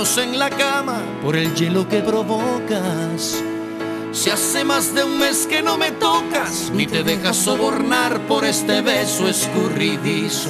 En 0.00 0.38
la 0.38 0.48
cama 0.48 1.02
por 1.22 1.36
el 1.36 1.54
hielo 1.54 1.86
que 1.86 2.00
provocas. 2.00 3.44
Si 4.12 4.30
hace 4.30 4.64
más 4.64 4.94
de 4.94 5.04
un 5.04 5.18
mes 5.18 5.46
que 5.46 5.60
no 5.60 5.76
me 5.76 5.90
tocas, 5.90 6.70
ni 6.72 6.86
te 6.86 7.02
dejas 7.02 7.36
sobornar 7.36 8.18
por 8.26 8.46
este 8.46 8.80
beso 8.80 9.28
escurridizo 9.28 10.48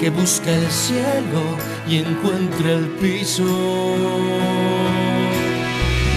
que 0.00 0.08
busca 0.08 0.50
el 0.50 0.70
cielo 0.70 1.42
y 1.86 1.98
encuentra 1.98 2.72
el 2.72 2.86
piso. 2.98 3.44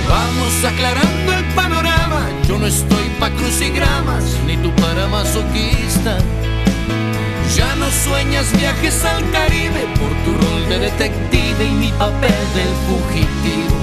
Vamos 0.08 0.64
aclarando 0.64 1.34
el 1.34 1.44
panorama, 1.54 2.26
yo 2.48 2.58
no 2.58 2.68
estoy 2.68 3.10
pa' 3.20 3.32
crucigramas, 3.32 4.24
ni 4.48 4.56
tú 4.56 4.72
para 4.76 5.08
masoquista. 5.08 6.20
Ya 7.54 7.76
no 7.76 7.92
sueñas 7.92 8.50
viajes 8.58 9.04
al 9.04 9.30
Caribe 9.32 9.86
por 10.00 10.10
tu 10.24 10.48
rol 10.48 10.70
de 10.70 10.80
detective 10.80 11.41
y 11.60 11.72
mi 11.72 11.92
papel 11.92 12.42
del 12.56 12.74
fugitivo. 12.88 13.76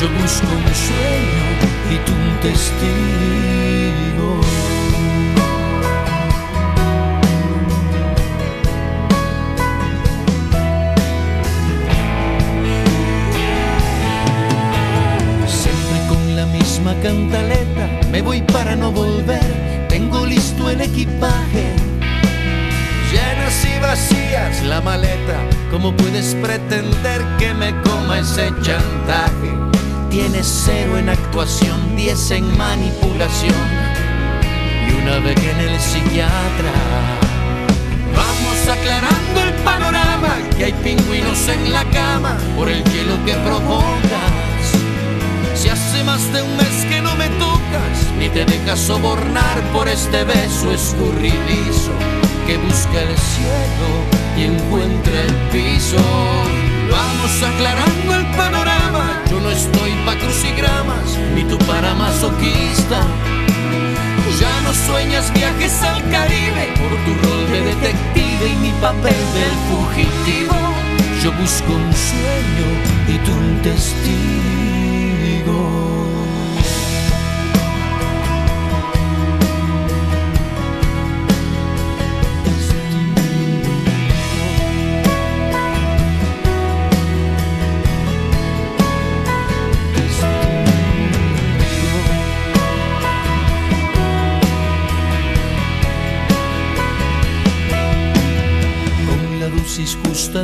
Yo 0.00 0.08
busco 0.20 0.46
un 0.46 0.74
sueño 0.74 1.46
y 1.90 1.96
tú 2.04 2.12
un 2.12 2.40
testigo. 2.40 3.48
Cantaleta, 17.02 17.88
me 18.10 18.22
voy 18.22 18.42
para 18.42 18.74
no 18.74 18.90
volver. 18.90 19.86
Tengo 19.88 20.26
listo 20.26 20.68
el 20.68 20.80
equipaje 20.80 21.77
vacías 23.78 24.62
la 24.64 24.80
maleta. 24.80 25.38
¿Cómo 25.70 25.94
puedes 25.96 26.34
pretender 26.36 27.24
que 27.38 27.54
me 27.54 27.74
coma 27.82 28.20
ese 28.20 28.52
chantaje? 28.62 29.58
tienes 30.10 30.62
cero 30.64 30.98
en 30.98 31.08
actuación, 31.08 31.96
diez 31.96 32.30
en 32.30 32.56
manipulación 32.56 33.54
y 34.88 35.02
una 35.02 35.18
vez 35.18 35.38
en 35.38 35.60
el 35.60 35.80
psiquiatra. 35.80 36.72
Vamos 38.16 38.68
aclarando 38.68 39.42
el 39.42 39.52
panorama, 39.64 40.36
que 40.56 40.66
hay 40.66 40.72
pingüinos 40.72 41.48
en 41.48 41.72
la 41.72 41.84
cama 41.90 42.36
por 42.56 42.68
el 42.68 42.82
hielo 42.84 43.22
que 43.24 43.34
provocas. 43.34 44.64
Si 45.54 45.68
hace 45.68 46.02
más 46.04 46.32
de 46.32 46.42
un 46.42 46.56
mes 46.56 46.86
que 46.88 47.00
no 47.00 47.14
me 47.16 47.28
tocas, 47.30 48.12
ni 48.18 48.28
te 48.28 48.44
dejas 48.44 48.78
sobornar 48.78 49.60
por 49.72 49.88
este 49.88 50.24
beso 50.24 50.72
escurridizo 50.72 52.17
que 52.48 52.56
busca 52.56 53.02
el 53.02 53.16
cielo 53.18 53.88
y 54.38 54.44
encuentra 54.44 55.20
el 55.20 55.34
piso. 55.52 55.98
Vamos 56.90 57.42
aclarando 57.42 58.14
el 58.14 58.24
panorama, 58.34 59.22
yo 59.30 59.38
no 59.38 59.50
estoy 59.50 59.92
pa' 60.06 60.16
crucigramas, 60.16 61.18
ni 61.34 61.44
tú 61.44 61.58
para 61.66 61.94
masoquista. 61.94 63.02
Ya 64.40 64.60
no 64.62 64.72
sueñas 64.72 65.30
viajes 65.34 65.82
al 65.82 66.00
Caribe 66.10 66.72
por 66.80 66.92
tu 67.04 67.12
rol 67.22 67.44
de 67.52 67.60
detective 67.60 68.48
y 68.50 68.56
mi 68.64 68.72
papel 68.80 69.20
del 69.36 69.54
fugitivo. 69.68 70.56
Yo 71.22 71.30
busco 71.32 71.70
un 71.70 71.92
sueño 71.92 72.68
y 73.08 73.18
tú 73.24 73.32
un 73.32 73.60
testigo. 73.60 74.08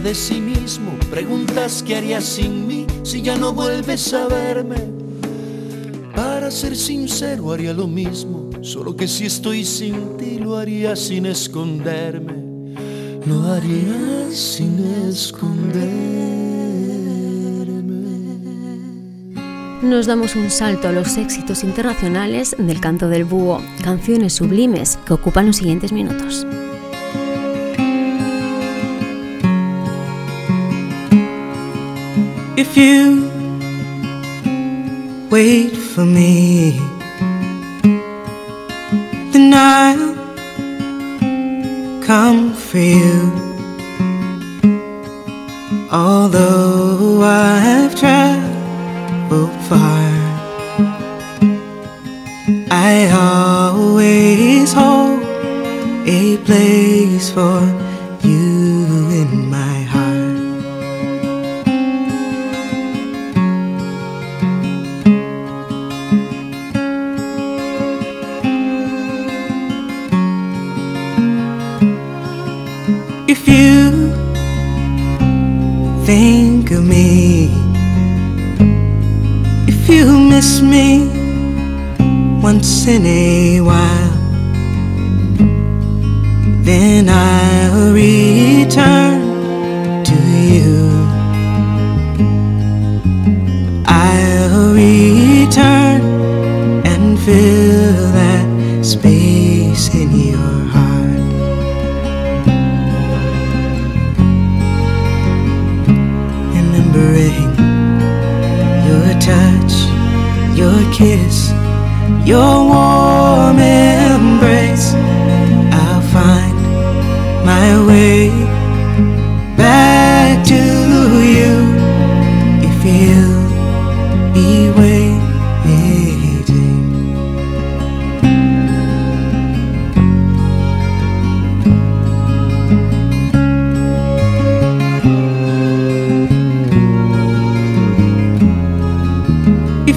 De 0.01 0.15
sí 0.15 0.41
mismo. 0.41 0.93
Preguntas 1.11 1.83
qué 1.87 1.97
harías 1.97 2.25
sin 2.25 2.67
mí 2.67 2.87
si 3.03 3.23
ya 3.23 3.37
no 3.37 3.53
vuelves 3.53 4.13
a 4.15 4.27
verme. 4.27 4.77
Para 6.15 6.51
ser 6.51 6.77
sincero 6.77 7.53
haría 7.53 7.73
lo 7.73 7.87
mismo, 7.87 8.51
solo 8.63 8.97
que 8.97 9.09
si 9.09 9.27
estoy 9.27 9.65
sin 9.65 10.17
ti 10.17 10.39
lo 10.39 10.57
haría 10.57 10.97
sin 10.97 11.27
esconderme. 11.27 12.35
Lo 13.27 13.43
haría 13.45 14.31
sin 14.31 14.79
esconderme. 15.09 16.15
Nos 19.83 20.07
damos 20.07 20.35
un 20.35 20.51
salto 20.51 20.89
a 20.89 20.93
los 20.93 21.19
éxitos 21.19 21.63
internacionales 21.63 22.57
del 22.59 22.81
canto 22.81 23.09
del 23.09 23.25
búho, 23.25 23.61
canciones 23.83 24.33
sublimes 24.33 24.99
que 25.07 25.13
ocupan 25.13 25.47
los 25.47 25.57
siguientes 25.57 25.93
minutos. 25.93 26.47
If 32.57 32.77
you 32.77 33.29
wait 35.29 35.77
for 35.77 36.05
me, 36.05 36.79
then 39.33 39.53
I'll 39.53 40.15
come 42.01 42.55
for 42.55 42.79
you. 42.79 43.44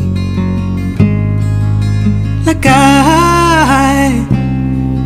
like 2.46 2.64
I 2.64 4.24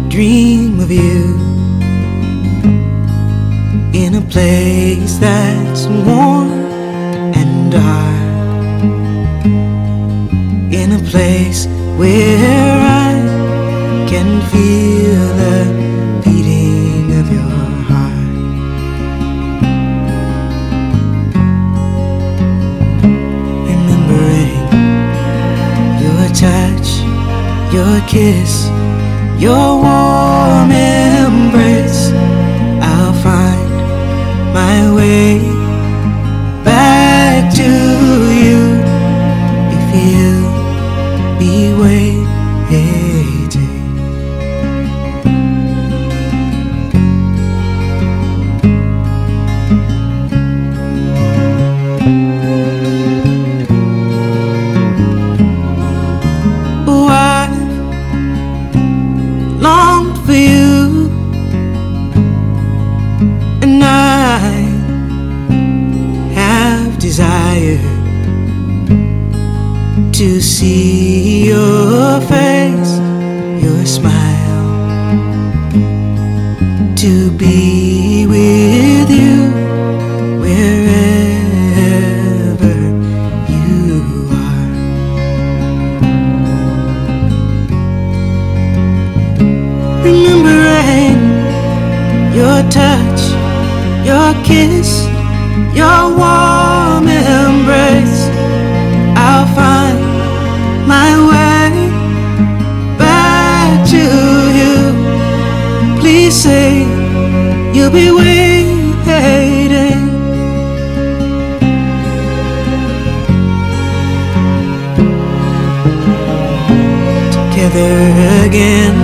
dream 0.08 0.78
of 0.80 0.90
you. 0.90 1.38
In 3.94 4.14
a 4.14 4.20
place 4.20 5.16
that's 5.18 5.86
warm 5.86 6.19
you'll 107.90 108.00
be 108.00 108.10
waiting. 108.10 108.78
Together 117.32 118.46
again. 118.46 118.96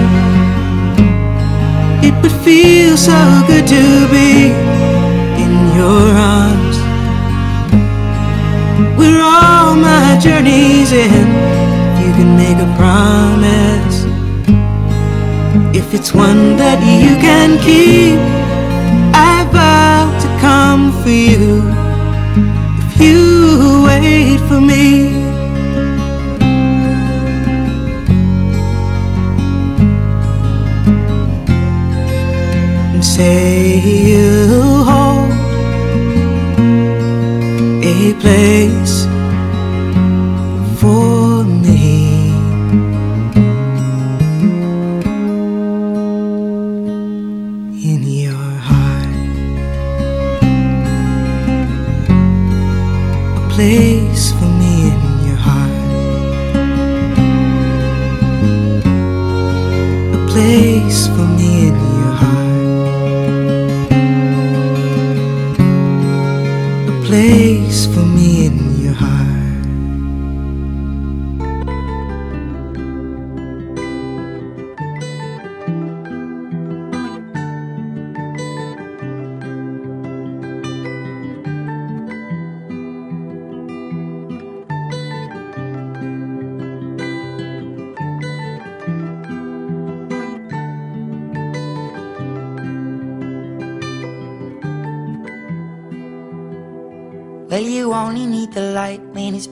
It 2.05 2.15
would 2.23 2.33
feel 2.45 2.97
so 2.97 3.43
good 3.47 3.67
to 3.67 4.09
be 4.11 4.53
in 5.43 5.53
your 5.75 6.09
arms. 6.17 6.77
We're 8.99 9.23
all 9.23 9.75
my 9.75 10.19
journeys 10.21 10.93
in. 10.93 11.27
You 12.03 12.13
can 12.19 12.37
make 12.37 12.59
a 12.59 12.71
promise. 12.77 14.05
If 15.77 15.95
it's 15.95 16.13
one 16.15 16.57
that 16.57 16.81
you 16.83 17.17
can 17.21 17.59
keep, 17.59 18.46
for 21.07 21.13
you. 21.13 21.63
If 22.89 23.01
you 23.01 23.85
wait 23.87 24.41
for 24.49 24.61
me. 24.61 24.85
and 32.95 33.05
say 33.05 33.79
you 34.11 34.27
hold 34.89 35.31
a 37.85 37.99
place 38.23 38.86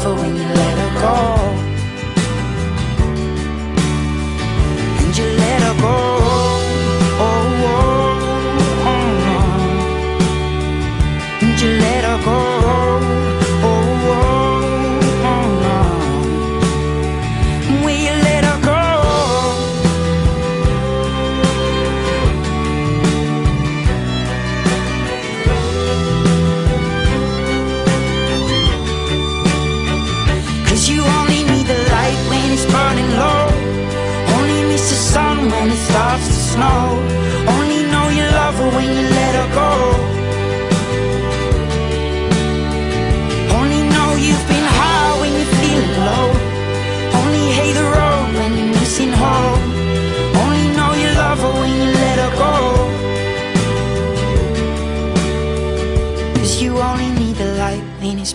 over 0.00 0.14
when 0.20 0.36
you 0.36 0.42
let 0.42 0.78
her 0.78 1.00
go. 1.00 1.67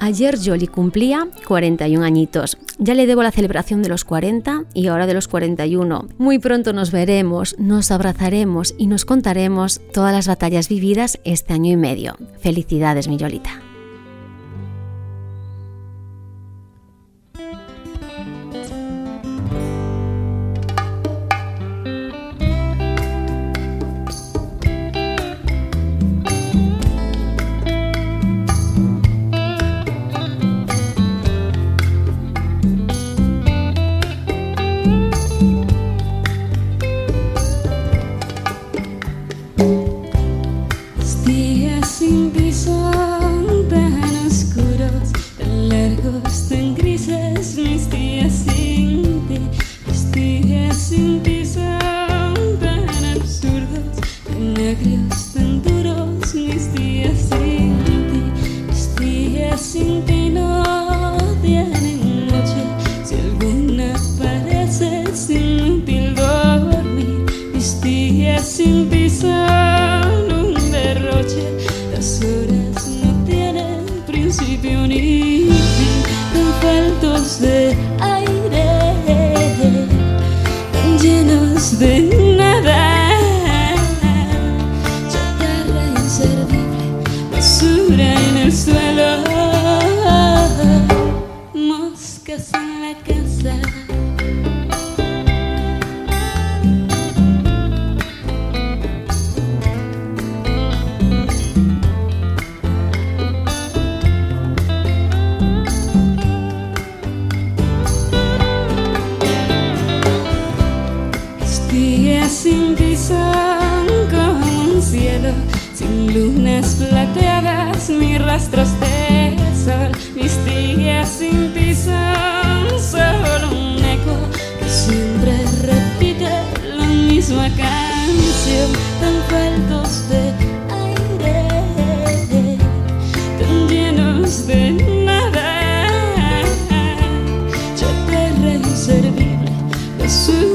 Ayer 0.00 0.38
Jolly 0.42 0.66
cumplía 0.66 1.28
41 1.46 2.04
añitos. 2.04 2.56
Ya 2.78 2.94
le 2.94 3.06
debo 3.06 3.22
la 3.22 3.30
celebración 3.30 3.82
de 3.82 3.90
los 3.90 4.04
40 4.04 4.64
y 4.72 4.86
ahora 4.86 5.06
de 5.06 5.14
los 5.14 5.28
41. 5.28 6.08
Muy 6.16 6.38
pronto 6.38 6.72
nos 6.72 6.90
veremos, 6.90 7.54
nos 7.58 7.90
abrazaremos 7.90 8.74
y 8.78 8.86
nos 8.86 9.04
contaremos 9.04 9.80
todas 9.92 10.14
las 10.14 10.26
batallas 10.26 10.68
vividas 10.68 11.20
este 11.24 11.52
año 11.52 11.70
y 11.70 11.76
medio. 11.76 12.16
Felicidades, 12.40 13.08
mi 13.08 13.18
Yolita. 13.18 13.69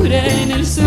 Los 0.05 0.77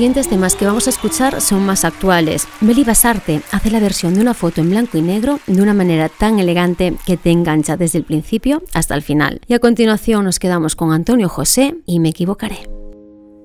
siguientes 0.00 0.28
temas 0.28 0.56
que 0.56 0.64
vamos 0.64 0.86
a 0.86 0.90
escuchar 0.90 1.42
son 1.42 1.66
más 1.66 1.84
actuales. 1.84 2.48
Meli 2.62 2.84
Basarte 2.84 3.42
hace 3.52 3.70
la 3.70 3.80
versión 3.80 4.14
de 4.14 4.22
una 4.22 4.32
foto 4.32 4.62
en 4.62 4.70
blanco 4.70 4.96
y 4.96 5.02
negro 5.02 5.40
de 5.46 5.60
una 5.60 5.74
manera 5.74 6.08
tan 6.08 6.38
elegante 6.38 6.96
que 7.04 7.18
te 7.18 7.30
engancha 7.30 7.76
desde 7.76 7.98
el 7.98 8.04
principio 8.04 8.62
hasta 8.72 8.94
el 8.94 9.02
final. 9.02 9.42
Y 9.46 9.52
a 9.52 9.58
continuación 9.58 10.24
nos 10.24 10.38
quedamos 10.38 10.74
con 10.74 10.92
Antonio 10.92 11.28
José 11.28 11.74
y 11.84 12.00
Me 12.00 12.08
equivocaré. 12.08 12.60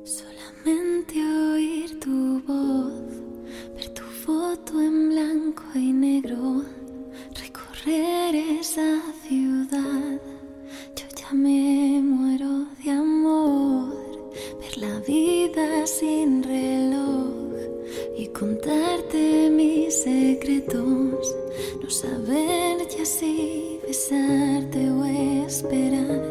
Solamente 0.06 1.22
oír 1.52 2.00
tu 2.00 2.42
voz, 2.48 3.04
ver 3.76 3.90
tu 3.90 4.04
foto 4.26 4.80
en 4.80 5.10
blanco 5.10 5.64
y 5.76 5.92
negro, 5.92 6.64
recorrer 7.38 8.34
esa 8.62 9.02
ciudad, 9.28 10.22
yo 10.96 11.04
ya 11.22 11.34
me 11.34 12.02
muero 12.02 12.66
de 12.82 12.92
amor 12.92 13.95
ver 14.66 14.78
la 14.78 15.00
vida 15.00 15.86
sin 15.86 16.44
reloj 16.44 17.34
y 18.18 18.28
contarte 18.28 19.50
mis 19.50 20.04
secretos, 20.04 21.36
no 21.82 21.90
saber 21.90 22.88
ya 22.88 23.06
si 23.06 23.80
besarte 23.86 24.90
o 24.90 25.06
esperar 25.06 26.25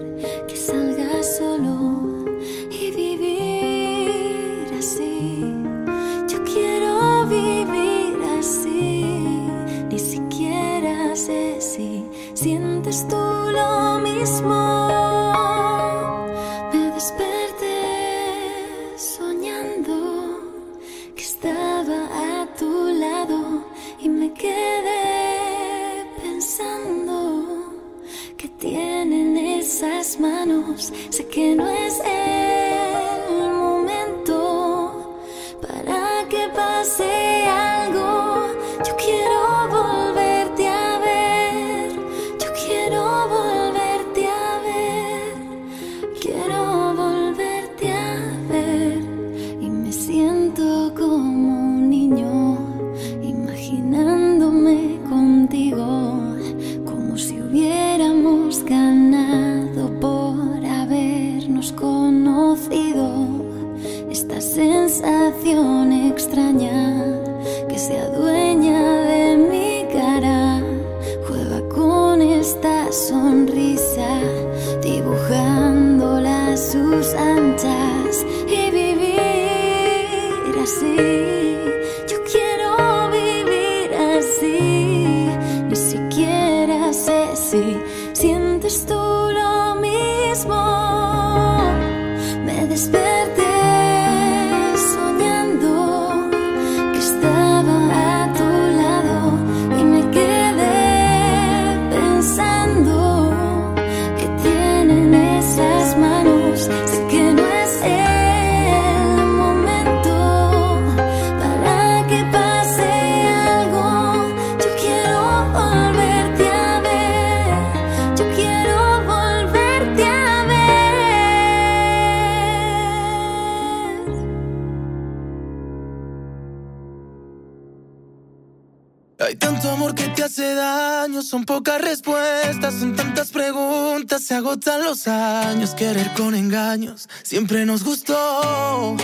hace 130.35 130.55
daño, 130.57 131.23
son 131.23 131.45
pocas 131.45 131.81
respuestas, 131.81 132.75
son 132.75 132.97
tantas 132.97 133.31
preguntas, 133.31 134.21
se 134.25 134.35
agotan 134.35 134.83
los 134.83 135.07
años, 135.07 135.77
querer 135.77 136.13
con 136.15 136.35
engaños, 136.35 137.09
siempre 137.23 137.65
nos 137.65 137.85
gustó. 137.85 138.97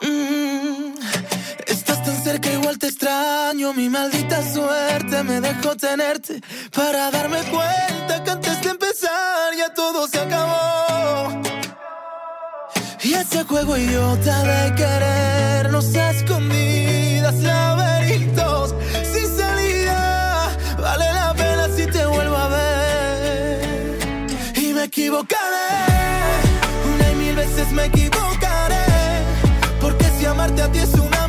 Mm. 0.00 0.94
Estás 1.66 2.02
tan 2.02 2.24
cerca, 2.24 2.50
igual 2.50 2.78
te 2.78 2.86
extraño, 2.86 3.74
mi 3.74 3.90
maldita 3.90 4.42
suerte 4.54 5.22
me 5.22 5.42
dejó 5.42 5.76
tenerte 5.76 6.40
para 6.74 7.10
darme 7.10 7.40
cuenta 7.50 8.24
que 8.24 8.30
antes 8.30 8.62
de 8.62 8.70
empezar 8.70 9.54
ya 9.58 9.74
todo 9.74 10.08
se 10.08 10.18
acabó. 10.18 11.42
Y 13.02 13.12
ese 13.12 13.44
juego 13.44 13.76
idiota 13.76 14.42
de 14.44 14.74
querernos 14.76 15.94
a 15.94 16.10
escondidas, 16.12 17.34
laberintos 17.42 17.79
equivocaré, 25.10 26.46
una 26.94 27.10
y 27.10 27.14
mil 27.16 27.34
veces 27.34 27.72
me 27.72 27.86
equivocaré, 27.86 29.24
porque 29.80 30.04
si 30.16 30.24
amarte 30.24 30.62
a 30.62 30.70
ti 30.70 30.78
es 30.78 30.94
una 30.94 31.19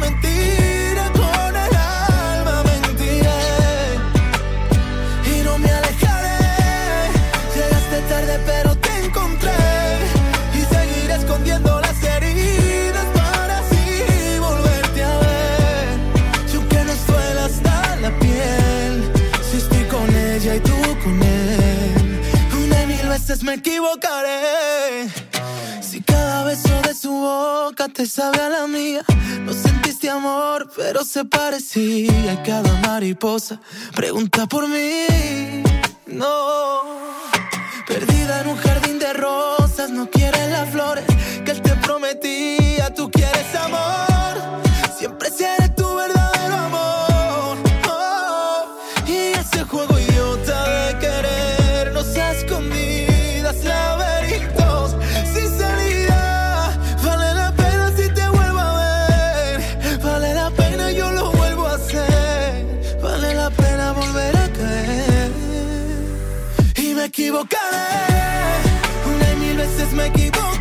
Si 25.82 26.02
cada 26.02 26.46
beso 26.46 26.82
de 26.88 26.94
su 26.94 27.12
boca 27.12 27.90
te 27.90 28.06
sabe 28.06 28.40
a 28.40 28.48
la 28.48 28.66
mía, 28.66 29.04
no 29.42 29.52
sentiste 29.52 30.10
amor, 30.10 30.72
pero 30.78 31.04
se 31.04 31.26
parecía. 31.26 32.34
Y 32.34 32.38
cada 32.46 32.74
mariposa 32.88 33.60
pregunta 33.94 34.48
por 34.48 34.70
mí. 34.70 35.64
No. 36.06 36.84
Perdida 37.86 38.40
en 38.42 38.48
un 38.48 38.58
jardín 38.58 38.98
de 38.98 39.12
rosas, 39.12 39.90
no 39.90 40.10
quieres 40.10 40.50
las 40.50 40.70
flores 40.70 41.04
que 41.44 41.52
él 41.52 41.62
te 41.62 41.76
prometía. 41.76 42.94
Tú 42.94 43.12
quieres 43.12 43.54
amor, 43.56 44.38
siempre 44.98 45.30
seré 45.32 45.68
tu 45.68 45.81
Una 67.34 69.32
y 69.32 69.36
mil 69.38 69.56
veces 69.56 69.94
me 69.94 70.08
equivocaré. 70.08 70.61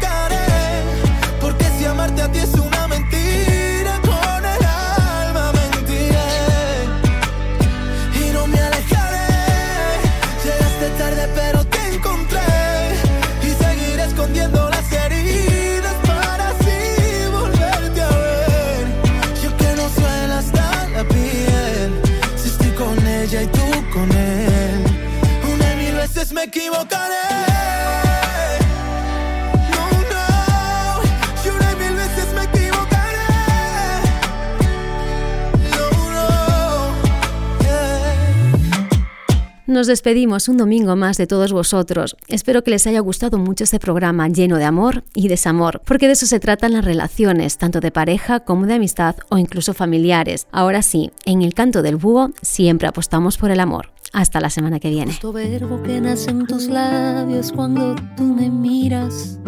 Nos 39.71 39.87
despedimos 39.87 40.49
un 40.49 40.57
domingo 40.57 40.97
más 40.97 41.17
de 41.17 41.29
todos 41.29 41.53
vosotros. 41.53 42.17
Espero 42.27 42.65
que 42.65 42.73
les 42.73 42.89
haya 42.89 42.99
gustado 42.99 43.39
mucho 43.39 43.63
este 43.63 43.79
programa 43.79 44.29
lleno 44.29 44.59
de 44.59 44.65
amor 44.65 45.05
y 45.15 45.29
desamor, 45.29 45.81
porque 45.87 46.09
de 46.09 46.15
eso 46.15 46.27
se 46.27 46.41
tratan 46.41 46.73
las 46.73 46.85
relaciones, 46.85 47.57
tanto 47.57 47.79
de 47.79 47.93
pareja 47.93 48.41
como 48.41 48.67
de 48.67 48.75
amistad 48.75 49.15
o 49.29 49.39
incluso 49.39 49.73
familiares. 49.73 50.49
Ahora 50.51 50.83
sí, 50.83 51.13
en 51.25 51.43
el 51.43 51.55
canto 51.55 51.83
del 51.83 51.97
búho 51.97 52.33
siempre 52.43 52.89
apostamos 52.89 53.39
por 53.39 53.53
el 53.53 53.61
amor. 53.61 53.91
Hasta 54.13 54.41
la 54.41 54.51
semana 54.51 54.81
que 54.81 54.91
viene. 54.91 55.13
Justo 55.13 55.33
verbo 55.33 55.83
que 55.83 56.01
nace 56.01 56.31
en 56.31 56.47
tus 56.47 56.69
labios 56.69 57.53
cuando 57.53 57.95
tú 58.17 58.25
me 58.25 58.51
miras. 58.51 59.39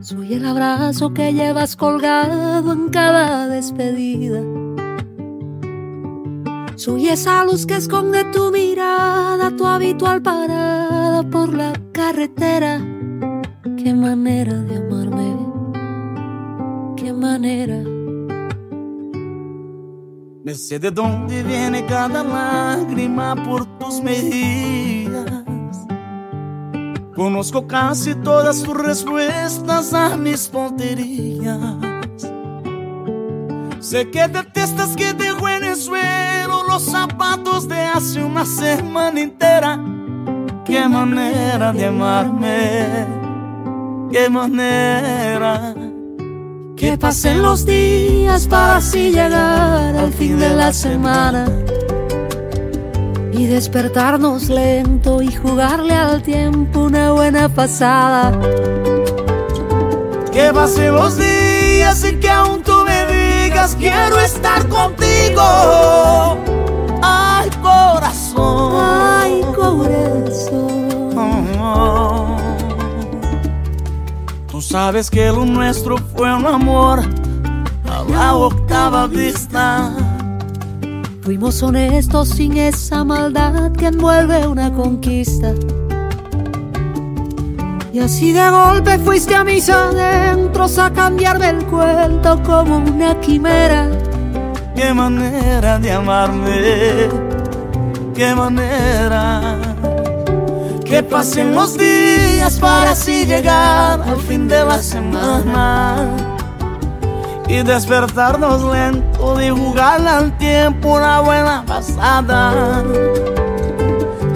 Soy 0.00 0.34
el 0.34 0.46
abrazo 0.46 1.14
que 1.14 1.32
llevas 1.32 1.76
colgado 1.76 2.72
en 2.72 2.88
cada 2.90 3.48
despedida. 3.48 4.40
Soy 6.76 7.08
esa 7.08 7.44
luz 7.44 7.66
que 7.66 7.74
esconde 7.74 8.24
tu 8.24 8.52
mirada, 8.52 9.50
tu 9.56 9.66
habitual 9.66 10.22
parada 10.22 11.22
por 11.22 11.54
la 11.54 11.72
carretera. 11.92 12.78
Qué 13.76 13.94
manera 13.94 14.54
de 14.54 14.76
amarme, 14.76 15.36
qué 16.96 17.12
manera. 17.12 17.95
Me 20.46 20.54
sé 20.54 20.78
de 20.78 20.92
dónde 20.92 21.42
viene 21.42 21.84
cada 21.86 22.22
lágrima 22.22 23.34
por 23.34 23.66
tus 23.80 24.00
mejillas. 24.00 25.26
Conozco 27.16 27.66
casi 27.66 28.14
todas 28.14 28.62
tus 28.62 28.76
respuestas 28.80 29.92
a 29.92 30.16
mis 30.16 30.48
tonterías. 30.48 31.74
Sé 33.80 34.08
que 34.08 34.28
detestas 34.28 34.94
que 34.94 35.14
dejo 35.14 35.48
en 35.48 35.64
el 35.64 35.74
suelo 35.74 36.62
los 36.68 36.84
zapatos 36.84 37.66
de 37.66 37.80
hace 37.80 38.22
una 38.22 38.44
semana 38.44 39.20
entera. 39.20 39.84
Qué 40.64 40.88
manera 40.88 41.72
de 41.72 41.86
amarme, 41.86 42.86
qué 44.12 44.30
manera. 44.30 45.85
Que 46.76 46.98
pasen 46.98 47.40
los 47.40 47.64
días 47.64 48.46
para 48.46 48.76
así 48.76 49.10
llegar 49.10 49.96
al 49.96 50.12
fin 50.12 50.38
de 50.38 50.50
la 50.50 50.74
semana 50.74 51.46
y 53.32 53.46
despertarnos 53.46 54.50
lento 54.50 55.22
y 55.22 55.34
jugarle 55.34 55.94
al 55.94 56.22
tiempo 56.22 56.80
una 56.80 57.12
buena 57.12 57.48
pasada. 57.48 58.38
Que 60.30 60.52
pasen 60.52 60.94
los 60.94 61.16
días 61.16 62.04
y 62.04 62.16
que 62.16 62.28
aún 62.28 62.62
tú 62.62 62.84
me 62.84 63.06
digas 63.06 63.74
quiero 63.78 64.20
estar 64.20 64.68
contigo. 64.68 65.42
Ay, 67.02 67.48
corazón. 67.62 68.72
Ay, 68.78 69.40
corazón. 69.54 70.76
Tú 74.50 74.62
sabes 74.62 75.10
que 75.10 75.26
lo 75.30 75.44
nuestro 75.44 75.96
fue 76.16 76.34
un 76.34 76.46
amor 76.46 77.00
a 77.90 78.02
la 78.10 78.34
octava 78.34 79.06
vista. 79.06 79.92
Fuimos 81.22 81.62
honestos 81.62 82.30
sin 82.30 82.56
esa 82.56 83.04
maldad 83.04 83.72
que 83.72 83.86
envuelve 83.86 84.46
una 84.46 84.72
conquista. 84.72 85.52
Y 87.92 87.98
así 87.98 88.32
de 88.32 88.50
golpe 88.50 88.98
fuiste 88.98 89.34
a 89.34 89.44
mis 89.44 89.68
adentros 89.68 90.78
a 90.78 90.90
cambiarme 90.92 91.50
el 91.50 91.66
cuento 91.66 92.42
como 92.42 92.78
una 92.78 93.18
quimera. 93.20 93.88
Qué 94.74 94.92
manera 94.92 95.78
de 95.78 95.92
amarme, 95.92 97.08
qué 98.14 98.34
manera. 98.34 99.65
Que 100.88 101.02
pasen 101.02 101.54
los 101.54 101.76
días 101.76 102.58
para 102.60 102.92
así 102.92 103.26
llegar 103.26 104.00
al 104.00 104.20
fin 104.20 104.46
de 104.46 104.64
la 104.64 104.78
semana 104.82 106.06
y 107.48 107.62
despertarnos 107.62 108.62
lento 108.72 109.40
y 109.40 109.50
jugar 109.50 110.06
al 110.06 110.36
tiempo 110.38 110.94
una 110.94 111.20
buena 111.20 111.64
pasada. 111.66 112.84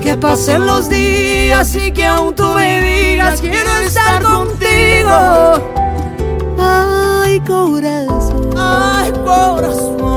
Que 0.03 0.17
pasen 0.17 0.67
los 0.67 0.89
días 0.89 1.75
y 1.77 1.93
que 1.93 2.07
aún 2.07 2.35
tú 2.35 2.45
me 2.55 2.81
digas 2.81 3.41
quiero 3.41 3.71
estar 3.79 4.23
contigo. 4.23 5.55
Ay, 6.59 7.41
corazón. 7.41 8.51
Ay, 8.57 9.13
corazón. 9.25 10.10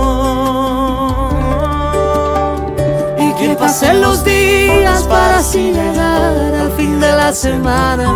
Pasen 3.74 4.02
los 4.02 4.24
días 4.24 5.02
para 5.06 5.40
así 5.40 5.72
llegar 5.72 6.54
al 6.62 6.72
fin 6.74 7.00
de 7.00 7.12
la 7.12 7.34
semana 7.34 8.14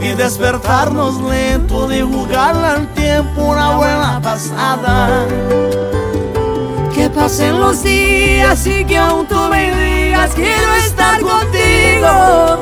y 0.00 0.08
despertarnos 0.14 1.20
lento 1.20 1.86
de 1.86 2.02
jugar 2.02 2.56
al 2.56 2.92
tiempo 2.94 3.40
una 3.40 3.76
buena 3.76 4.20
pasada. 4.20 5.28
Que 6.92 7.08
pasen 7.08 7.60
los 7.60 7.84
días 7.84 8.66
y 8.66 8.84
que 8.84 8.98
aún 8.98 9.28
tú 9.28 9.38
me 9.48 9.70
digas 9.72 10.32
quiero 10.34 10.74
estar 10.84 11.20
contigo. 11.20 12.58